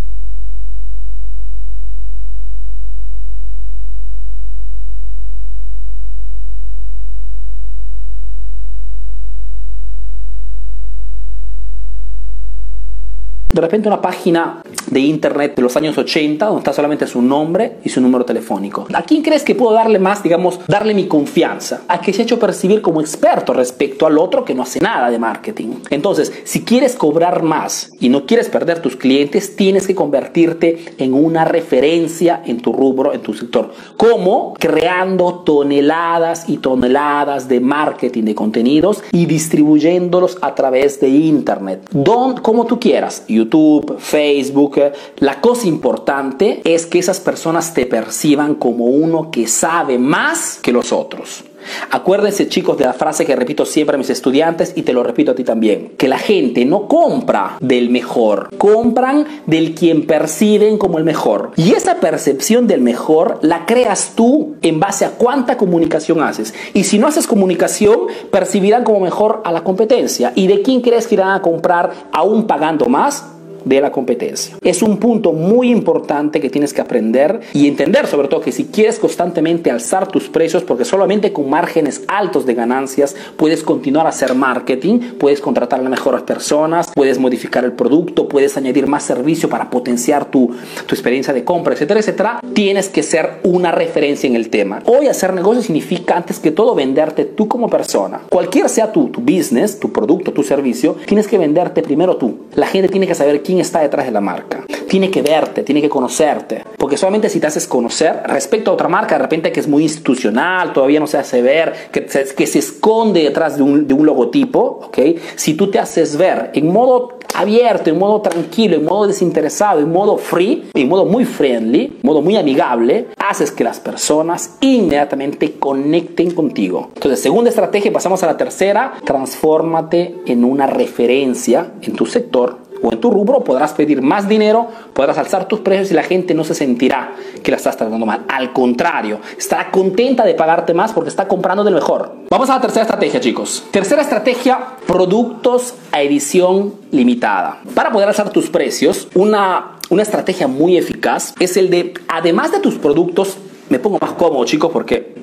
de 13.55 13.61
repente 13.61 13.87
una 13.87 14.01
página 14.01 14.61
de 14.87 14.99
internet 14.99 15.55
de 15.55 15.61
los 15.61 15.77
años 15.77 15.97
80 15.97 16.45
donde 16.45 16.59
está 16.59 16.73
solamente 16.73 17.07
su 17.07 17.21
nombre 17.21 17.77
y 17.85 17.89
su 17.89 18.01
número 18.01 18.25
telefónico. 18.25 18.85
¿A 18.93 19.03
quién 19.03 19.21
crees 19.21 19.43
que 19.43 19.55
puedo 19.55 19.73
darle 19.73 19.97
más, 19.97 20.21
digamos, 20.21 20.59
darle 20.67 20.93
mi 20.93 21.07
confianza? 21.07 21.83
A 21.87 22.01
que 22.01 22.11
se 22.11 22.21
ha 22.21 22.25
hecho 22.25 22.37
percibir 22.37 22.81
como 22.81 22.99
experto 22.99 23.53
respecto 23.53 24.05
al 24.05 24.17
otro 24.17 24.43
que 24.43 24.53
no 24.53 24.63
hace 24.63 24.81
nada 24.81 25.09
de 25.09 25.19
marketing. 25.19 25.75
Entonces, 25.89 26.33
si 26.43 26.65
quieres 26.65 26.97
cobrar 26.97 27.43
más 27.43 27.93
y 28.01 28.09
no 28.09 28.25
quieres 28.25 28.49
perder 28.49 28.81
tus 28.81 28.97
clientes, 28.97 29.55
tienes 29.55 29.87
que 29.87 29.95
convertirte 29.95 30.93
en 30.97 31.13
una 31.13 31.45
referencia 31.45 32.43
en 32.45 32.59
tu 32.59 32.73
rubro, 32.73 33.13
en 33.13 33.21
tu 33.21 33.33
sector. 33.33 33.71
¿Cómo? 33.95 34.53
Creando 34.59 35.43
toneladas 35.45 36.49
y 36.49 36.57
toneladas 36.57 37.47
de 37.47 37.61
marketing 37.61 38.23
de 38.23 38.35
contenidos 38.35 39.01
y 39.13 39.25
distribuyéndolos 39.27 40.39
a 40.41 40.53
través 40.55 40.99
de 40.99 41.07
internet. 41.07 41.87
Don, 41.91 42.35
como 42.41 42.65
tú 42.65 42.81
quieras. 42.81 43.23
YouTube, 43.45 43.97
Facebook. 43.99 44.79
La 45.17 45.41
cosa 45.41 45.67
importante 45.67 46.61
es 46.63 46.85
que 46.85 46.99
esas 46.99 47.19
personas 47.19 47.73
te 47.73 47.85
perciban 47.85 48.55
como 48.55 48.85
uno 48.85 49.31
que 49.31 49.47
sabe 49.47 49.97
más 49.97 50.59
que 50.61 50.71
los 50.71 50.91
otros. 50.91 51.45
Acuérdense 51.91 52.47
chicos 52.47 52.77
de 52.77 52.85
la 52.85 52.93
frase 52.93 53.25
que 53.25 53.35
repito 53.35 53.65
siempre 53.65 53.95
a 53.95 53.97
mis 53.97 54.09
estudiantes 54.09 54.73
y 54.75 54.83
te 54.83 54.93
lo 54.93 55.03
repito 55.03 55.31
a 55.31 55.35
ti 55.35 55.43
también, 55.43 55.93
que 55.97 56.07
la 56.07 56.17
gente 56.17 56.65
no 56.65 56.87
compra 56.87 57.57
del 57.59 57.89
mejor, 57.89 58.49
compran 58.57 59.25
del 59.45 59.73
quien 59.73 60.05
perciben 60.05 60.77
como 60.77 60.97
el 60.97 61.03
mejor. 61.03 61.51
Y 61.55 61.73
esa 61.73 61.95
percepción 61.95 62.67
del 62.67 62.81
mejor 62.81 63.39
la 63.41 63.65
creas 63.65 64.13
tú 64.15 64.55
en 64.61 64.79
base 64.79 65.05
a 65.05 65.11
cuánta 65.11 65.57
comunicación 65.57 66.21
haces. 66.21 66.53
Y 66.73 66.83
si 66.83 66.99
no 66.99 67.07
haces 67.07 67.27
comunicación, 67.27 68.01
percibirán 68.31 68.83
como 68.83 68.99
mejor 68.99 69.41
a 69.43 69.51
la 69.51 69.63
competencia. 69.63 70.33
¿Y 70.35 70.47
de 70.47 70.61
quién 70.61 70.81
crees 70.81 71.07
que 71.07 71.15
irán 71.15 71.31
a 71.31 71.41
comprar 71.41 71.91
aún 72.11 72.47
pagando 72.47 72.85
más? 72.87 73.25
De 73.65 73.81
la 73.81 73.91
competencia. 73.91 74.55
Es 74.61 74.81
un 74.81 74.97
punto 74.97 75.33
muy 75.33 75.69
importante 75.69 76.39
que 76.39 76.49
tienes 76.49 76.73
que 76.73 76.81
aprender 76.81 77.41
y 77.53 77.67
entender 77.67 78.07
sobre 78.07 78.27
todo 78.27 78.41
que 78.41 78.51
si 78.51 78.65
quieres 78.65 78.99
constantemente 78.99 79.71
alzar 79.71 80.07
tus 80.07 80.29
precios, 80.29 80.63
porque 80.63 80.85
solamente 80.85 81.33
con 81.33 81.49
márgenes 81.49 82.03
altos 82.07 82.45
de 82.45 82.53
ganancias 82.53 83.15
puedes 83.35 83.63
continuar 83.63 84.05
a 84.05 84.09
hacer 84.09 84.35
marketing, 84.35 84.99
puedes 85.19 85.41
contratar 85.41 85.79
a 85.79 85.83
las 85.83 85.91
mejores 85.91 86.21
personas, 86.21 86.91
puedes 86.93 87.19
modificar 87.19 87.63
el 87.65 87.73
producto, 87.73 88.27
puedes 88.27 88.55
añadir 88.57 88.87
más 88.87 89.03
servicio 89.03 89.49
para 89.49 89.69
potenciar 89.69 90.25
tu, 90.25 90.51
tu 90.85 90.95
experiencia 90.95 91.33
de 91.33 91.43
compra, 91.43 91.73
etcétera, 91.73 91.99
etcétera, 91.99 92.39
tienes 92.53 92.89
que 92.89 93.03
ser 93.03 93.39
una 93.43 93.71
referencia 93.71 94.27
en 94.27 94.35
el 94.35 94.49
tema. 94.49 94.81
Hoy 94.85 95.07
hacer 95.07 95.33
negocio 95.33 95.61
significa 95.61 96.17
antes 96.17 96.39
que 96.39 96.51
todo 96.51 96.75
venderte 96.75 97.25
tú 97.25 97.47
como 97.47 97.69
persona. 97.69 98.21
Cualquier 98.29 98.69
sea 98.69 98.91
tu, 98.91 99.07
tu 99.07 99.21
business, 99.21 99.79
tu 99.79 99.91
producto, 99.91 100.31
tu 100.31 100.43
servicio, 100.43 100.95
tienes 101.05 101.27
que 101.27 101.37
venderte 101.37 101.81
primero 101.81 102.17
tú. 102.17 102.37
La 102.55 102.67
gente 102.67 102.89
tiene 102.89 103.07
que 103.07 103.15
saber 103.15 103.41
quién 103.41 103.54
está 103.59 103.81
detrás 103.81 104.05
de 104.05 104.11
la 104.11 104.21
marca. 104.21 104.63
Tiene 104.87 105.09
que 105.09 105.21
verte, 105.21 105.63
tiene 105.63 105.81
que 105.81 105.89
conocerte. 105.89 106.63
Porque 106.77 106.97
solamente 106.97 107.29
si 107.29 107.39
te 107.39 107.47
haces 107.47 107.67
conocer 107.67 108.21
respecto 108.25 108.71
a 108.71 108.73
otra 108.75 108.87
marca, 108.87 109.15
de 109.15 109.21
repente 109.21 109.51
que 109.51 109.59
es 109.59 109.67
muy 109.67 109.83
institucional, 109.83 110.73
todavía 110.73 110.99
no 110.99 111.07
se 111.07 111.17
hace 111.17 111.41
ver, 111.41 111.73
que, 111.91 112.05
que 112.05 112.47
se 112.47 112.59
esconde 112.59 113.23
detrás 113.23 113.57
de 113.57 113.63
un, 113.63 113.87
de 113.87 113.93
un 113.93 114.05
logotipo, 114.05 114.81
¿ok? 114.85 114.99
Si 115.35 115.55
tú 115.55 115.69
te 115.69 115.79
haces 115.79 116.17
ver 116.17 116.51
en 116.53 116.71
modo 116.71 117.15
abierto, 117.35 117.89
en 117.89 117.99
modo 117.99 118.21
tranquilo, 118.21 118.75
en 118.75 118.85
modo 118.85 119.07
desinteresado, 119.07 119.79
en 119.79 119.91
modo 119.91 120.17
free, 120.17 120.69
en 120.73 120.87
modo 120.87 121.05
muy 121.05 121.25
friendly, 121.25 121.85
en 121.85 121.99
modo 122.01 122.21
muy 122.21 122.37
amigable, 122.37 123.07
haces 123.17 123.51
que 123.51 123.63
las 123.63 123.79
personas 123.79 124.57
inmediatamente 124.61 125.53
conecten 125.53 126.31
contigo. 126.31 126.89
Entonces, 126.95 127.21
segunda 127.21 127.49
estrategia, 127.49 127.91
pasamos 127.91 128.23
a 128.23 128.27
la 128.27 128.37
tercera, 128.37 128.93
transfórmate 129.03 130.15
en 130.25 130.43
una 130.43 130.67
referencia 130.67 131.73
en 131.81 131.93
tu 131.93 132.05
sector 132.05 132.64
o 132.81 132.91
en 132.91 132.99
tu 132.99 133.11
rubro 133.11 133.43
podrás 133.43 133.73
pedir 133.73 134.01
más 134.01 134.27
dinero, 134.27 134.67
podrás 134.93 135.17
alzar 135.17 135.47
tus 135.47 135.59
precios 135.59 135.91
y 135.91 135.93
la 135.93 136.03
gente 136.03 136.33
no 136.33 136.43
se 136.43 136.55
sentirá 136.55 137.15
que 137.43 137.51
la 137.51 137.57
estás 137.57 137.77
tratando 137.77 138.05
mal. 138.05 138.25
Al 138.27 138.53
contrario, 138.53 139.19
estará 139.37 139.71
contenta 139.71 140.25
de 140.25 140.33
pagarte 140.33 140.73
más 140.73 140.93
porque 140.93 141.09
está 141.09 141.27
comprando 141.27 141.63
del 141.63 141.73
mejor. 141.73 142.13
Vamos 142.29 142.49
a 142.49 142.55
la 142.55 142.61
tercera 142.61 142.83
estrategia, 142.83 143.19
chicos. 143.19 143.63
Tercera 143.71 144.01
estrategia, 144.01 144.59
productos 144.87 145.75
a 145.91 146.01
edición 146.01 146.73
limitada. 146.91 147.59
Para 147.73 147.91
poder 147.91 148.07
alzar 148.07 148.29
tus 148.29 148.49
precios, 148.49 149.07
una, 149.15 149.77
una 149.89 150.01
estrategia 150.01 150.47
muy 150.47 150.77
eficaz 150.77 151.33
es 151.39 151.57
el 151.57 151.69
de, 151.69 151.93
además 152.07 152.51
de 152.51 152.59
tus 152.59 152.75
productos, 152.75 153.37
me 153.69 153.79
pongo 153.79 153.97
más 153.99 154.11
cómodo, 154.11 154.45
chicos, 154.45 154.71
porque 154.71 155.15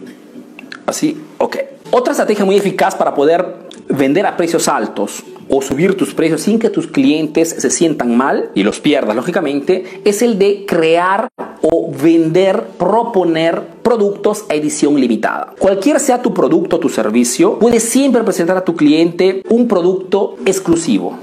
así, 0.87 1.21
ok. 1.39 1.57
Otra 1.91 2.13
estrategia 2.13 2.45
muy 2.45 2.57
eficaz 2.57 2.95
para 2.95 3.15
poder 3.15 3.69
vender 3.89 4.27
a 4.27 4.37
precios 4.37 4.69
altos 4.69 5.23
o 5.49 5.61
subir 5.61 5.97
tus 5.97 6.15
precios 6.15 6.43
sin 6.43 6.59
que 6.59 6.71
tus 6.71 6.87
clientes 6.87 7.51
se 7.59 7.71
sientan 7.71 8.17
mal 8.17 8.51
y 8.55 8.63
los 8.63 8.81
pierdas, 8.81 9.15
lógicamente, 9.15 10.01
es 10.05 10.23
el 10.23 10.39
de 10.39 10.65
crear 10.67 11.29
o 11.61 11.93
vender, 11.93 12.65
proponer 12.79 13.63
productos 13.83 14.45
a 14.49 14.55
edición 14.55 14.99
limitada. 15.01 15.55
Cualquier 15.59 16.01
sea 16.01 16.23
tu 16.23 16.33
producto 16.33 16.77
o 16.77 16.81
tu 16.81 16.89
servicio, 16.89 17.59
puedes 17.59 17.83
siempre 17.83 18.23
presentar 18.25 18.57
a 18.57 18.65
tu 18.65 18.75
cliente 18.77 19.43
un 19.49 19.69
producto 19.69 20.37
exclusivo. 20.47 21.19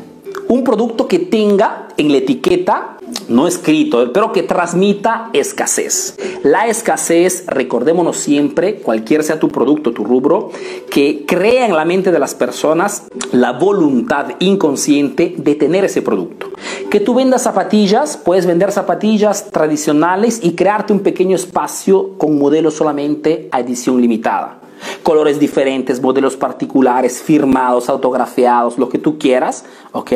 Un 0.50 0.63
producto 0.63 1.08
que 1.08 1.20
tenga 1.20 1.89
en 1.98 2.12
la 2.12 2.18
etiqueta 2.18 2.98
no 3.27 3.48
escrito, 3.48 4.12
pero 4.12 4.32
que 4.32 4.41
transmita 4.41 5.29
escasez. 5.32 6.18
La 6.41 6.65
escasez, 6.65 7.46
recordémonos 7.46 8.18
siempre, 8.18 8.77
cualquier 8.77 9.24
sea 9.24 9.39
tu 9.39 9.50
producto, 9.50 9.91
tu 9.91 10.03
rubro, 10.03 10.50
que 10.89 11.24
crea 11.27 11.68
en 11.68 11.75
la 11.75 11.86
mente 11.86 12.12
de 12.12 12.18
las 12.18 12.34
personas 12.34 13.03
la 13.32 13.51
voluntad 13.51 14.29
inconsciente 14.39 15.36
de 15.38 15.53
tener 15.53 15.86
ese 15.86 16.01
producto. 16.01 16.48
Que 16.89 17.00
tú 17.00 17.13
vendas 17.13 17.44
zapatillas, 17.44 18.18
puedes 18.18 18.48
vender 18.48 18.72
zapatillas 18.72 19.51
tradicionales 19.51 20.39
y 20.41 20.53
crearte 20.53 20.94
un 20.94 21.01
pequeño 21.01 21.36
espacio 21.36 22.18
con 22.18 22.39
modelos 22.39 22.74
solamente 22.74 23.50
a 23.51 23.60
edición 23.60 24.01
limitada 24.01 24.60
colores 25.04 25.40
diferentes, 25.40 26.02
modelos 26.02 26.36
particulares, 26.36 27.22
firmados, 27.22 27.90
autografiados, 27.90 28.78
lo 28.78 28.90
que 28.90 28.98
tú 28.98 29.18
quieras, 29.18 29.66
¿ok? 29.92 30.12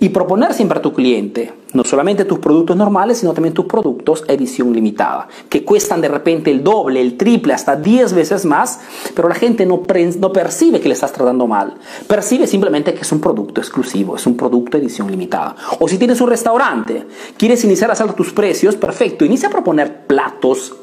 Y 0.00 0.08
proponer 0.10 0.54
siempre 0.54 0.78
a 0.78 0.82
tu 0.82 0.92
cliente 0.92 1.52
no 1.72 1.84
solamente 1.84 2.24
tus 2.24 2.38
productos 2.38 2.76
normales, 2.76 3.18
sino 3.18 3.32
también 3.32 3.54
tus 3.54 3.66
productos 3.66 4.24
edición 4.28 4.72
limitada, 4.72 5.28
que 5.48 5.64
cuestan 5.64 6.00
de 6.00 6.08
repente 6.08 6.50
el 6.50 6.64
doble, 6.64 7.00
el 7.00 7.16
triple, 7.16 7.52
hasta 7.52 7.76
10 7.76 8.12
veces 8.12 8.44
más, 8.44 8.80
pero 9.14 9.28
la 9.28 9.34
gente 9.34 9.66
no, 9.66 9.82
no 10.18 10.32
percibe 10.32 10.80
que 10.80 10.88
le 10.88 10.94
estás 10.94 11.12
tratando 11.12 11.46
mal, 11.46 11.74
percibe 12.06 12.46
simplemente 12.46 12.94
que 12.94 13.02
es 13.02 13.12
un 13.12 13.20
producto 13.20 13.60
exclusivo, 13.60 14.16
es 14.16 14.26
un 14.26 14.36
producto 14.36 14.78
edición 14.78 15.10
limitada. 15.10 15.54
O 15.78 15.88
si 15.88 15.98
tienes 15.98 16.20
un 16.20 16.28
restaurante, 16.28 17.06
quieres 17.36 17.62
iniciar 17.64 17.90
a 17.90 17.92
hacer 17.92 18.12
tus 18.14 18.32
precios, 18.32 18.76
perfecto, 18.76 19.24
inicia 19.24 19.48
a 19.48 19.52
proponer 19.52 20.06
platos 20.06 20.74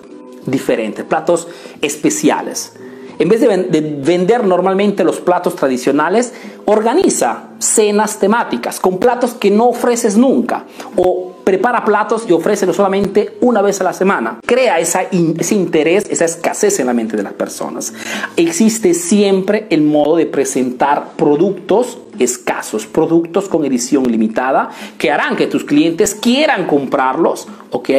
diferentes, 0.45 1.03
platos 1.03 1.47
especiales 1.81 2.73
en 3.19 3.29
vez 3.29 3.41
de, 3.41 4.01
vender 4.03 4.45
normalmente 4.45 5.03
los 5.03 5.19
platos 5.19 5.55
tradicionales, 5.55 6.33
organiza 6.65 7.49
cenas 7.59 8.19
temáticas 8.19 8.79
con 8.79 8.97
platos 8.97 9.33
que 9.33 9.49
no 9.51 9.69
ofreces 9.69 10.17
nunca 10.17 10.65
o 10.95 11.36
prepara 11.47 11.85
platos 11.85 12.25
y 12.27 12.33
ofrécelos 12.33 12.75
solamente 12.75 13.37
una 13.39 13.61
vez 13.61 13.79
a 13.79 13.85
la 13.85 13.93
semana. 13.93 14.41
Crea 14.45 14.79
esa 14.79 15.03
ese 15.03 15.55
interés, 15.55 16.03
esa 16.09 16.25
escasez 16.25 16.77
en 16.81 16.87
la 16.87 16.93
mente 16.93 17.15
de 17.15 17.23
las 17.23 17.31
personas. 17.31 17.93
Existe 18.35 18.93
siempre 18.93 19.65
el 19.69 19.81
modo 19.81 20.17
de 20.17 20.25
presentar 20.25 21.13
productos 21.15 21.99
escasos, 22.19 22.85
productos 22.85 23.47
con 23.47 23.63
edición 23.63 24.11
limitada 24.11 24.71
que 24.97 25.09
harán 25.09 25.37
que 25.37 25.47
tus 25.47 25.63
clientes 25.63 26.15
quieran 26.15 26.67
comprarlos, 26.67 27.47
¿ok? 27.71 27.91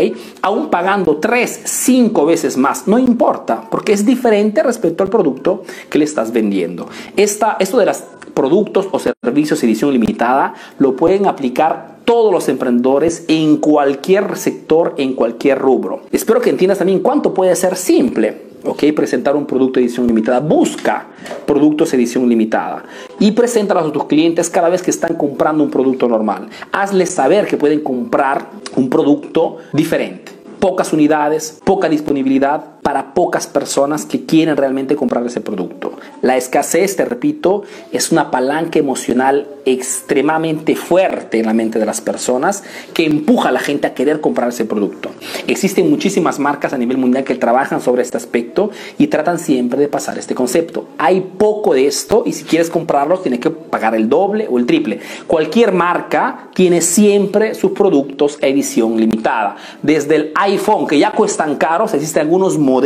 Aún 0.42 0.68
pagando 0.68 1.16
3, 1.16 1.62
5 1.64 2.26
veces 2.26 2.58
más, 2.58 2.86
no 2.86 2.98
importa, 2.98 3.62
porque 3.70 3.94
es 3.94 4.04
diferente 4.04 4.62
respecto 4.62 5.02
al 5.02 5.08
producto 5.08 5.62
que 5.88 5.96
le 5.96 6.04
estás 6.04 6.32
vendiendo. 6.32 6.86
Esta, 7.16 7.56
esto 7.60 7.78
de 7.78 7.86
los 7.86 8.02
productos 8.34 8.88
o 8.92 8.98
servicios 8.98 9.62
edición 9.62 9.90
limitada 9.92 10.52
lo 10.78 10.96
pueden 10.96 11.26
aplicar 11.26 11.97
todos 12.08 12.32
los 12.32 12.48
emprendedores 12.48 13.26
en 13.28 13.58
cualquier 13.58 14.38
sector, 14.38 14.94
en 14.96 15.12
cualquier 15.12 15.58
rubro. 15.58 16.04
Espero 16.10 16.40
que 16.40 16.48
entiendas 16.48 16.78
también 16.78 17.00
cuánto 17.00 17.34
puede 17.34 17.54
ser 17.54 17.76
simple. 17.76 18.48
¿ok? 18.64 18.82
Presentar 18.96 19.36
un 19.36 19.44
producto 19.44 19.78
edición 19.78 20.06
limitada. 20.06 20.40
Busca 20.40 21.08
productos 21.44 21.92
edición 21.92 22.26
limitada 22.26 22.82
y 23.20 23.32
preséntalos 23.32 23.86
a 23.86 23.92
tus 23.92 24.04
clientes 24.04 24.48
cada 24.48 24.70
vez 24.70 24.80
que 24.80 24.90
están 24.90 25.18
comprando 25.18 25.62
un 25.62 25.70
producto 25.70 26.08
normal. 26.08 26.48
Hazles 26.72 27.10
saber 27.10 27.46
que 27.46 27.58
pueden 27.58 27.80
comprar 27.80 28.52
un 28.74 28.88
producto 28.88 29.58
diferente. 29.74 30.32
Pocas 30.60 30.94
unidades, 30.94 31.60
poca 31.62 31.90
disponibilidad, 31.90 32.77
para 32.88 33.12
pocas 33.12 33.46
personas 33.46 34.06
que 34.06 34.24
quieren 34.24 34.56
realmente 34.56 34.96
comprar 34.96 35.26
ese 35.26 35.42
producto. 35.42 35.92
La 36.22 36.38
escasez, 36.38 36.96
te 36.96 37.04
repito, 37.04 37.64
es 37.92 38.12
una 38.12 38.30
palanca 38.30 38.78
emocional 38.78 39.46
extremadamente 39.66 40.74
fuerte 40.74 41.38
en 41.38 41.44
la 41.44 41.52
mente 41.52 41.78
de 41.78 41.84
las 41.84 42.00
personas 42.00 42.64
que 42.94 43.04
empuja 43.04 43.50
a 43.50 43.52
la 43.52 43.60
gente 43.60 43.86
a 43.86 43.92
querer 43.92 44.22
comprar 44.22 44.48
ese 44.48 44.64
producto. 44.64 45.10
Existen 45.46 45.90
muchísimas 45.90 46.38
marcas 46.38 46.72
a 46.72 46.78
nivel 46.78 46.96
mundial 46.96 47.24
que 47.24 47.34
trabajan 47.34 47.82
sobre 47.82 48.00
este 48.00 48.16
aspecto 48.16 48.70
y 48.96 49.08
tratan 49.08 49.38
siempre 49.38 49.78
de 49.78 49.88
pasar 49.88 50.16
este 50.16 50.34
concepto. 50.34 50.86
Hay 50.96 51.20
poco 51.20 51.74
de 51.74 51.86
esto 51.86 52.22
y 52.24 52.32
si 52.32 52.44
quieres 52.44 52.70
comprarlos 52.70 53.20
tienes 53.20 53.40
que 53.40 53.50
pagar 53.50 53.94
el 53.94 54.08
doble 54.08 54.48
o 54.50 54.56
el 54.58 54.64
triple. 54.64 55.00
Cualquier 55.26 55.72
marca 55.72 56.48
tiene 56.54 56.80
siempre 56.80 57.54
sus 57.54 57.72
productos 57.72 58.38
edición 58.40 58.96
limitada. 58.96 59.56
Desde 59.82 60.16
el 60.16 60.32
iPhone, 60.36 60.86
que 60.86 60.98
ya 60.98 61.12
cuestan 61.12 61.56
caros, 61.56 61.92
existen 61.92 62.22
algunos 62.22 62.56
modelos 62.56 62.77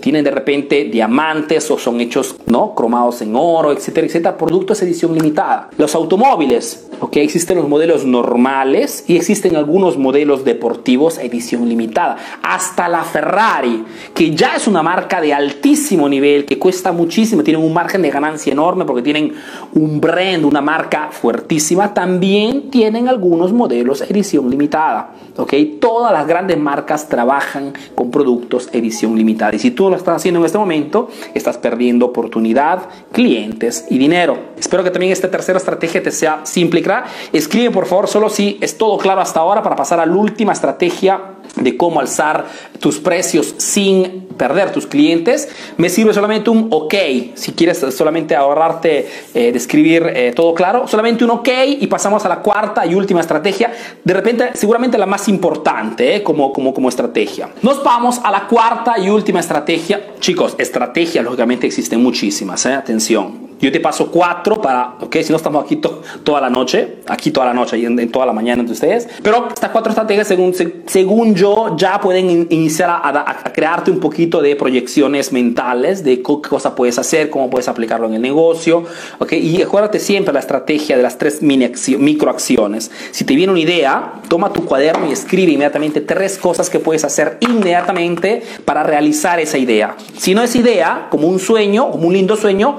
tienen 0.00 0.24
de 0.24 0.30
repente 0.30 0.84
diamantes 0.84 1.70
o 1.70 1.78
son 1.78 2.00
hechos 2.00 2.36
no 2.46 2.74
cromados 2.74 3.22
en 3.22 3.34
oro, 3.34 3.72
etcétera, 3.72 4.06
etcétera, 4.06 4.36
productos 4.36 4.82
edición 4.82 5.14
limitada. 5.14 5.70
Los 5.78 5.94
automóviles, 5.94 6.88
ok, 7.00 7.16
existen 7.16 7.58
los 7.58 7.68
modelos 7.68 8.04
normales 8.04 9.04
y 9.06 9.16
existen 9.16 9.56
algunos 9.56 9.96
modelos 9.98 10.44
deportivos 10.44 11.18
edición 11.18 11.68
limitada. 11.68 12.16
Hasta 12.42 12.88
la 12.88 13.04
Ferrari, 13.04 13.84
que 14.14 14.34
ya 14.34 14.56
es 14.56 14.66
una 14.66 14.82
marca 14.82 15.20
de 15.20 15.32
altísimo 15.34 16.08
nivel, 16.08 16.44
que 16.44 16.58
cuesta 16.58 16.92
muchísimo, 16.92 17.42
tienen 17.42 17.62
un 17.62 17.72
margen 17.72 18.02
de 18.02 18.10
ganancia 18.10 18.52
enorme 18.52 18.84
porque 18.84 19.02
tienen 19.02 19.34
un 19.74 20.00
brand, 20.00 20.44
una 20.44 20.60
marca 20.60 21.08
fuertísima, 21.10 21.94
también 21.94 22.70
tienen 22.70 23.08
algunos 23.08 23.52
modelos 23.52 24.02
edición 24.02 24.50
limitada. 24.50 25.14
¿ok? 25.36 25.54
Todas 25.80 26.12
las 26.12 26.26
grandes 26.26 26.58
marcas 26.58 27.08
trabajan 27.08 27.72
con 27.94 28.10
productos 28.10 28.68
edición 28.72 29.03
limitada. 29.06 29.54
Y 29.54 29.58
si 29.58 29.70
tú 29.70 29.90
lo 29.90 29.96
estás 29.96 30.16
haciendo 30.16 30.40
en 30.40 30.46
este 30.46 30.58
momento, 30.58 31.08
estás 31.34 31.58
perdiendo 31.58 32.06
oportunidad, 32.06 32.88
clientes 33.12 33.86
y 33.90 33.98
dinero. 33.98 34.38
Espero 34.58 34.82
que 34.82 34.90
también 34.90 35.12
esta 35.12 35.30
tercera 35.30 35.58
estrategia 35.58 36.02
te 36.02 36.10
sea 36.10 36.40
simple 36.44 36.80
y 36.80 36.82
clara. 36.82 37.06
Escribe 37.32 37.70
por 37.70 37.86
favor 37.86 38.08
solo 38.08 38.28
si 38.28 38.58
es 38.60 38.78
todo 38.78 38.98
claro 38.98 39.20
hasta 39.20 39.40
ahora 39.40 39.62
para 39.62 39.76
pasar 39.76 40.00
a 40.00 40.06
la 40.06 40.14
última 40.14 40.52
estrategia 40.52 41.33
de 41.56 41.76
cómo 41.76 42.00
alzar 42.00 42.46
tus 42.80 42.98
precios 42.98 43.54
sin 43.58 44.24
perder 44.36 44.72
tus 44.72 44.86
clientes. 44.86 45.48
Me 45.76 45.88
sirve 45.88 46.12
solamente 46.12 46.50
un 46.50 46.68
OK. 46.70 46.94
Si 47.34 47.52
quieres 47.52 47.78
solamente 47.78 48.34
ahorrarte 48.34 49.08
eh, 49.34 49.52
de 49.52 49.58
escribir 49.58 50.04
eh, 50.14 50.32
todo 50.34 50.54
claro, 50.54 50.86
solamente 50.88 51.24
un 51.24 51.30
OK 51.30 51.48
y 51.80 51.86
pasamos 51.86 52.24
a 52.24 52.28
la 52.28 52.40
cuarta 52.40 52.86
y 52.86 52.94
última 52.94 53.20
estrategia. 53.20 53.72
De 54.02 54.14
repente, 54.14 54.50
seguramente 54.54 54.98
la 54.98 55.06
más 55.06 55.28
importante 55.28 56.16
eh, 56.16 56.22
como, 56.22 56.52
como, 56.52 56.74
como 56.74 56.88
estrategia. 56.88 57.50
Nos 57.62 57.82
vamos 57.82 58.20
a 58.22 58.30
la 58.30 58.46
cuarta 58.46 58.98
y 58.98 59.08
última 59.08 59.40
estrategia. 59.40 60.14
Chicos, 60.20 60.54
estrategias 60.58 61.24
lógicamente 61.24 61.66
existen 61.66 62.02
muchísimas. 62.02 62.66
Atención. 62.66 63.53
Yo 63.60 63.72
te 63.72 63.80
paso 63.80 64.10
cuatro 64.10 64.60
para, 64.60 64.96
ok, 65.00 65.16
si 65.22 65.30
no 65.30 65.36
estamos 65.36 65.64
aquí 65.64 65.76
toda 65.76 66.40
la 66.40 66.50
noche, 66.50 66.96
aquí 67.06 67.30
toda 67.30 67.46
la 67.46 67.54
noche 67.54 67.78
y 67.78 67.86
en, 67.86 68.10
toda 68.10 68.26
la 68.26 68.32
mañana 68.32 68.60
entre 68.60 68.74
ustedes. 68.74 69.08
Pero 69.22 69.48
estas 69.48 69.70
cuatro 69.70 69.90
estrategias, 69.90 70.26
según, 70.26 70.54
según 70.86 71.34
yo, 71.34 71.76
ya 71.76 72.00
pueden 72.00 72.46
iniciar 72.50 72.90
a, 72.90 73.08
a, 73.08 73.52
crearte 73.52 73.90
un 73.90 74.00
poquito 74.00 74.42
de 74.42 74.56
proyecciones 74.56 75.32
mentales 75.32 76.04
de 76.04 76.18
qué 76.18 76.48
cosa 76.48 76.74
puedes 76.74 76.98
hacer, 76.98 77.30
cómo 77.30 77.48
puedes 77.50 77.68
aplicarlo 77.68 78.06
en 78.06 78.14
el 78.14 78.22
negocio, 78.22 78.84
ok. 79.18 79.32
Y 79.32 79.62
acuérdate 79.62 79.98
siempre 79.98 80.34
la 80.34 80.40
estrategia 80.40 80.96
de 80.96 81.02
las 81.02 81.18
tres 81.18 81.40
microacciones. 81.42 82.90
Si 83.12 83.24
te 83.24 83.34
viene 83.34 83.52
una 83.52 83.60
idea, 83.60 84.14
toma 84.28 84.52
tu 84.52 84.64
cuaderno 84.64 85.08
y 85.08 85.12
escribe 85.12 85.52
inmediatamente 85.52 86.00
tres 86.00 86.38
cosas 86.38 86.70
que 86.70 86.78
puedes 86.78 87.04
hacer 87.04 87.38
inmediatamente 87.40 88.42
para 88.64 88.82
realizar 88.82 89.40
esa 89.40 89.58
idea. 89.58 89.96
Si 90.16 90.34
no 90.34 90.42
es 90.42 90.54
idea, 90.56 91.08
como 91.10 91.28
un 91.28 91.38
sueño, 91.38 91.90
como 91.90 92.08
un 92.08 92.14
lindo 92.14 92.36
sueño, 92.36 92.78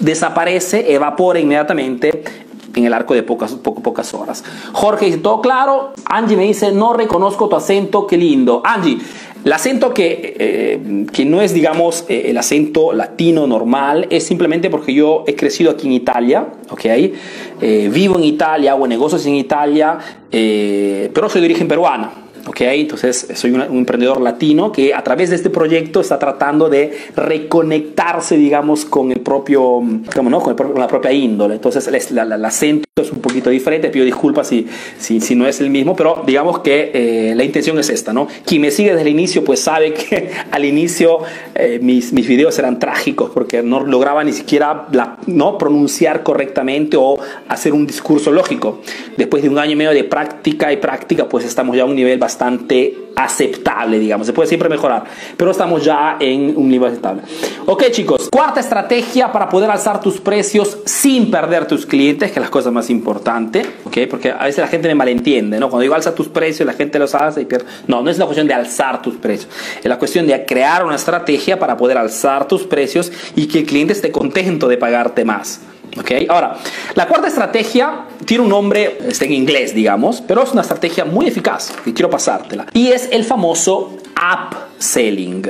desaparece, 0.00 0.92
evapora 0.92 1.40
inmediatamente 1.40 2.22
en 2.74 2.84
el 2.84 2.92
arco 2.92 3.14
de 3.14 3.22
pocas, 3.22 3.54
pocas 3.54 4.14
horas. 4.14 4.44
Jorge 4.72 5.06
dice, 5.06 5.18
todo 5.18 5.40
claro. 5.40 5.92
Angie 6.04 6.36
me 6.36 6.44
dice, 6.44 6.72
no 6.72 6.92
reconozco 6.92 7.48
tu 7.48 7.56
acento, 7.56 8.06
qué 8.06 8.16
lindo. 8.16 8.62
Angie, 8.64 8.98
el 9.44 9.52
acento 9.52 9.94
que, 9.94 10.36
eh, 10.38 11.06
que 11.12 11.24
no 11.24 11.40
es, 11.40 11.54
digamos, 11.54 12.04
eh, 12.08 12.26
el 12.26 12.38
acento 12.38 12.92
latino 12.92 13.46
normal, 13.46 14.06
es 14.10 14.24
simplemente 14.24 14.68
porque 14.68 14.92
yo 14.92 15.24
he 15.26 15.34
crecido 15.34 15.70
aquí 15.70 15.86
en 15.86 15.92
Italia, 15.92 16.48
¿ok? 16.70 16.84
Eh, 16.84 17.90
vivo 17.92 18.16
en 18.16 18.24
Italia, 18.24 18.72
hago 18.72 18.86
negocios 18.86 19.24
en 19.26 19.34
Italia, 19.36 19.98
pero 20.30 21.28
soy 21.28 21.40
de 21.40 21.46
origen 21.46 21.68
peruana. 21.68 22.27
¿Ok? 22.48 22.60
Entonces 22.62 23.28
soy 23.34 23.52
un, 23.52 23.60
emprendedor 23.60 24.20
latino 24.20 24.72
que 24.72 24.94
a 24.94 25.04
través 25.04 25.30
de 25.30 25.36
este 25.36 25.50
proyecto 25.50 26.00
está 26.00 26.18
tratando 26.18 26.68
de 26.68 26.96
reconectarse, 27.14 28.36
digamos, 28.36 28.84
con 28.84 29.12
el 29.12 29.20
propio, 29.20 29.80
digamos, 29.82 30.30
¿no? 30.30 30.40
con, 30.40 30.56
la 30.78 30.88
propia 30.88 31.12
índole. 31.12 31.54
Entonces 31.54 31.86
el, 31.86 32.18
el, 32.18 32.44
acento 32.44 32.88
es 32.96 33.12
un 33.12 33.20
poquito 33.20 33.50
diferente, 33.50 33.90
pido 33.90 34.04
disculpas 34.04 34.48
si, 34.48 34.66
si, 34.98 35.20
si 35.20 35.34
no 35.34 35.46
es 35.46 35.60
el 35.60 35.70
mismo, 35.70 35.94
pero 35.94 36.22
digamos 36.26 36.60
que 36.60 36.90
eh, 36.94 37.34
la 37.34 37.44
intención 37.44 37.78
es 37.78 37.90
esta, 37.90 38.12
¿no? 38.12 38.28
Quien 38.44 38.62
me 38.62 38.70
sigue 38.70 38.90
desde 38.90 39.02
el 39.02 39.08
inicio, 39.08 39.44
pues 39.44 39.60
sabe 39.60 39.92
que 39.92 40.30
al 40.50 40.64
inicio 40.64 41.20
eh, 41.54 41.78
mis, 41.82 42.12
mis 42.12 42.26
videos 42.26 42.58
eran 42.58 42.78
trágicos 42.78 43.30
porque 43.30 43.62
no 43.62 43.80
lograba 43.80 44.24
ni 44.24 44.32
siquiera 44.32 44.86
la, 44.92 45.18
¿no? 45.26 45.58
pronunciar 45.58 46.22
correctamente 46.22 46.96
o 46.96 47.18
hacer 47.48 47.74
un 47.74 47.86
discurso 47.86 48.32
lógico. 48.32 48.80
Después 49.16 49.42
de 49.42 49.48
un 49.48 49.58
año 49.58 49.72
y 49.72 49.76
medio 49.76 49.92
de 49.92 50.04
práctica 50.04 50.72
y 50.72 50.78
práctica, 50.78 51.28
pues 51.28 51.44
estamos 51.44 51.76
ya 51.76 51.82
a 51.82 51.86
un 51.86 51.94
nivel 51.94 52.18
bastante 52.18 52.37
bastante 52.38 53.08
aceptable, 53.16 53.98
digamos. 53.98 54.24
Se 54.24 54.32
puede 54.32 54.46
siempre 54.46 54.68
mejorar, 54.68 55.02
pero 55.36 55.50
estamos 55.50 55.84
ya 55.84 56.16
en 56.20 56.56
un 56.56 56.68
nivel 56.68 56.90
aceptable. 56.90 57.22
Ok, 57.66 57.90
chicos, 57.90 58.28
cuarta 58.30 58.60
estrategia 58.60 59.32
para 59.32 59.48
poder 59.48 59.68
alzar 59.68 60.00
tus 60.00 60.20
precios 60.20 60.78
sin 60.84 61.32
perder 61.32 61.66
tus 61.66 61.84
clientes, 61.84 62.30
que 62.30 62.38
es 62.38 62.44
la 62.44 62.50
cosa 62.50 62.70
más 62.70 62.90
importante, 62.90 63.66
ok, 63.84 63.98
porque 64.08 64.30
a 64.30 64.44
veces 64.44 64.58
la 64.58 64.68
gente 64.68 64.86
me 64.86 64.94
malentiende, 64.94 65.58
¿no? 65.58 65.68
Cuando 65.68 65.82
digo 65.82 65.96
alza 65.96 66.14
tus 66.14 66.28
precios, 66.28 66.64
la 66.64 66.74
gente 66.74 67.00
los 67.00 67.12
alza 67.14 67.40
y 67.40 67.44
pierde. 67.44 67.66
No, 67.88 68.02
no 68.02 68.10
es 68.10 68.18
la 68.18 68.24
cuestión 68.26 68.46
de 68.46 68.54
alzar 68.54 69.02
tus 69.02 69.16
precios, 69.16 69.50
es 69.80 69.86
la 69.86 69.98
cuestión 69.98 70.24
de 70.28 70.44
crear 70.46 70.84
una 70.84 70.94
estrategia 70.94 71.58
para 71.58 71.76
poder 71.76 71.98
alzar 71.98 72.46
tus 72.46 72.62
precios 72.62 73.10
y 73.34 73.48
que 73.48 73.60
el 73.60 73.66
cliente 73.66 73.94
esté 73.94 74.12
contento 74.12 74.68
de 74.68 74.76
pagarte 74.76 75.24
más. 75.24 75.60
Okay. 75.96 76.26
Ahora, 76.28 76.56
la 76.94 77.06
cuarta 77.06 77.28
estrategia 77.28 78.06
tiene 78.24 78.44
un 78.44 78.50
nombre, 78.50 78.98
está 79.08 79.24
en 79.24 79.32
inglés, 79.32 79.74
digamos, 79.74 80.22
pero 80.26 80.42
es 80.42 80.52
una 80.52 80.62
estrategia 80.62 81.04
muy 81.04 81.26
eficaz 81.26 81.72
y 81.86 81.92
quiero 81.92 82.10
pasártela. 82.10 82.66
Y 82.72 82.88
es 82.88 83.08
el 83.10 83.24
famoso 83.24 83.96
upselling. 84.16 85.44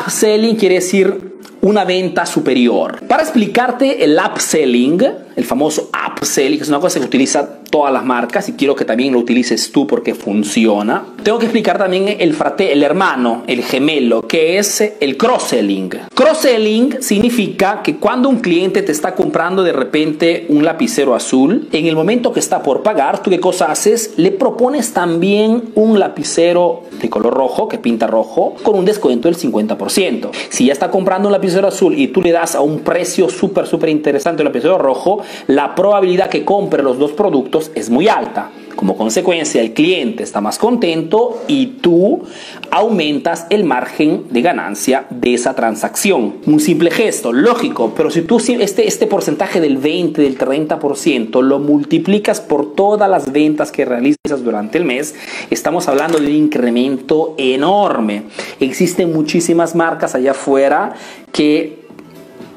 Upselling 0.00 0.56
quiere 0.56 0.76
decir 0.76 1.38
una 1.60 1.84
venta 1.84 2.26
superior. 2.26 3.00
Para 3.06 3.22
explicarte 3.22 4.04
el 4.04 4.18
upselling, 4.18 5.02
el 5.38 5.44
famoso 5.44 5.88
upselling, 5.92 6.58
que 6.58 6.64
es 6.64 6.68
una 6.68 6.80
cosa 6.80 6.98
que 6.98 7.06
utiliza 7.06 7.60
todas 7.70 7.92
las 7.92 8.04
marcas 8.04 8.48
y 8.48 8.54
quiero 8.54 8.74
que 8.74 8.84
también 8.84 9.12
lo 9.12 9.20
utilices 9.20 9.70
tú 9.70 9.86
porque 9.86 10.16
funciona. 10.16 11.04
Tengo 11.22 11.38
que 11.38 11.46
explicar 11.46 11.78
también 11.78 12.16
el 12.18 12.34
frate, 12.34 12.72
el 12.72 12.82
hermano, 12.82 13.44
el 13.46 13.62
gemelo, 13.62 14.22
que 14.22 14.58
es 14.58 14.80
el 14.98 15.16
cross-selling. 15.16 15.90
Cross-selling 16.12 17.00
significa 17.00 17.82
que 17.84 17.96
cuando 17.98 18.28
un 18.28 18.40
cliente 18.40 18.82
te 18.82 18.90
está 18.90 19.14
comprando 19.14 19.62
de 19.62 19.72
repente 19.72 20.46
un 20.48 20.64
lapicero 20.64 21.14
azul, 21.14 21.68
en 21.70 21.86
el 21.86 21.94
momento 21.94 22.32
que 22.32 22.40
está 22.40 22.60
por 22.60 22.82
pagar, 22.82 23.22
tú 23.22 23.30
qué 23.30 23.38
cosa 23.38 23.70
haces? 23.70 24.14
Le 24.16 24.32
propones 24.32 24.92
también 24.92 25.70
un 25.76 26.00
lapicero 26.00 26.82
de 27.00 27.08
color 27.08 27.34
rojo, 27.34 27.68
que 27.68 27.78
pinta 27.78 28.08
rojo, 28.08 28.56
con 28.64 28.74
un 28.74 28.84
descuento 28.84 29.28
del 29.28 29.36
50%. 29.36 30.30
Si 30.48 30.66
ya 30.66 30.72
está 30.72 30.90
comprando 30.90 31.28
un 31.28 31.32
lapicero 31.32 31.68
azul 31.68 31.96
y 31.96 32.08
tú 32.08 32.22
le 32.22 32.32
das 32.32 32.56
a 32.56 32.60
un 32.60 32.80
precio 32.80 33.28
súper, 33.28 33.66
súper 33.68 33.90
interesante 33.90 34.42
el 34.42 34.46
lapicero 34.46 34.78
rojo, 34.78 35.22
la 35.46 35.74
probabilidad 35.74 36.28
que 36.28 36.44
compre 36.44 36.82
los 36.82 36.98
dos 36.98 37.12
productos 37.12 37.70
es 37.74 37.90
muy 37.90 38.08
alta. 38.08 38.50
Como 38.78 38.96
consecuencia, 38.96 39.60
el 39.60 39.72
cliente 39.72 40.22
está 40.22 40.40
más 40.40 40.56
contento 40.56 41.42
y 41.48 41.66
tú 41.66 42.22
aumentas 42.70 43.48
el 43.50 43.64
margen 43.64 44.26
de 44.30 44.40
ganancia 44.40 45.04
de 45.10 45.34
esa 45.34 45.54
transacción. 45.56 46.36
Un 46.46 46.60
simple 46.60 46.92
gesto, 46.92 47.32
lógico, 47.32 47.92
pero 47.96 48.08
si 48.08 48.22
tú 48.22 48.36
este, 48.36 48.86
este 48.86 49.08
porcentaje 49.08 49.60
del 49.60 49.78
20, 49.78 50.22
del 50.22 50.38
30% 50.38 51.42
lo 51.42 51.58
multiplicas 51.58 52.40
por 52.40 52.76
todas 52.76 53.10
las 53.10 53.32
ventas 53.32 53.72
que 53.72 53.84
realizas 53.84 54.44
durante 54.44 54.78
el 54.78 54.84
mes, 54.84 55.16
estamos 55.50 55.88
hablando 55.88 56.20
de 56.20 56.28
un 56.28 56.34
incremento 56.34 57.34
enorme. 57.36 58.22
Existen 58.60 59.12
muchísimas 59.12 59.74
marcas 59.74 60.14
allá 60.14 60.30
afuera 60.30 60.94
que 61.32 61.87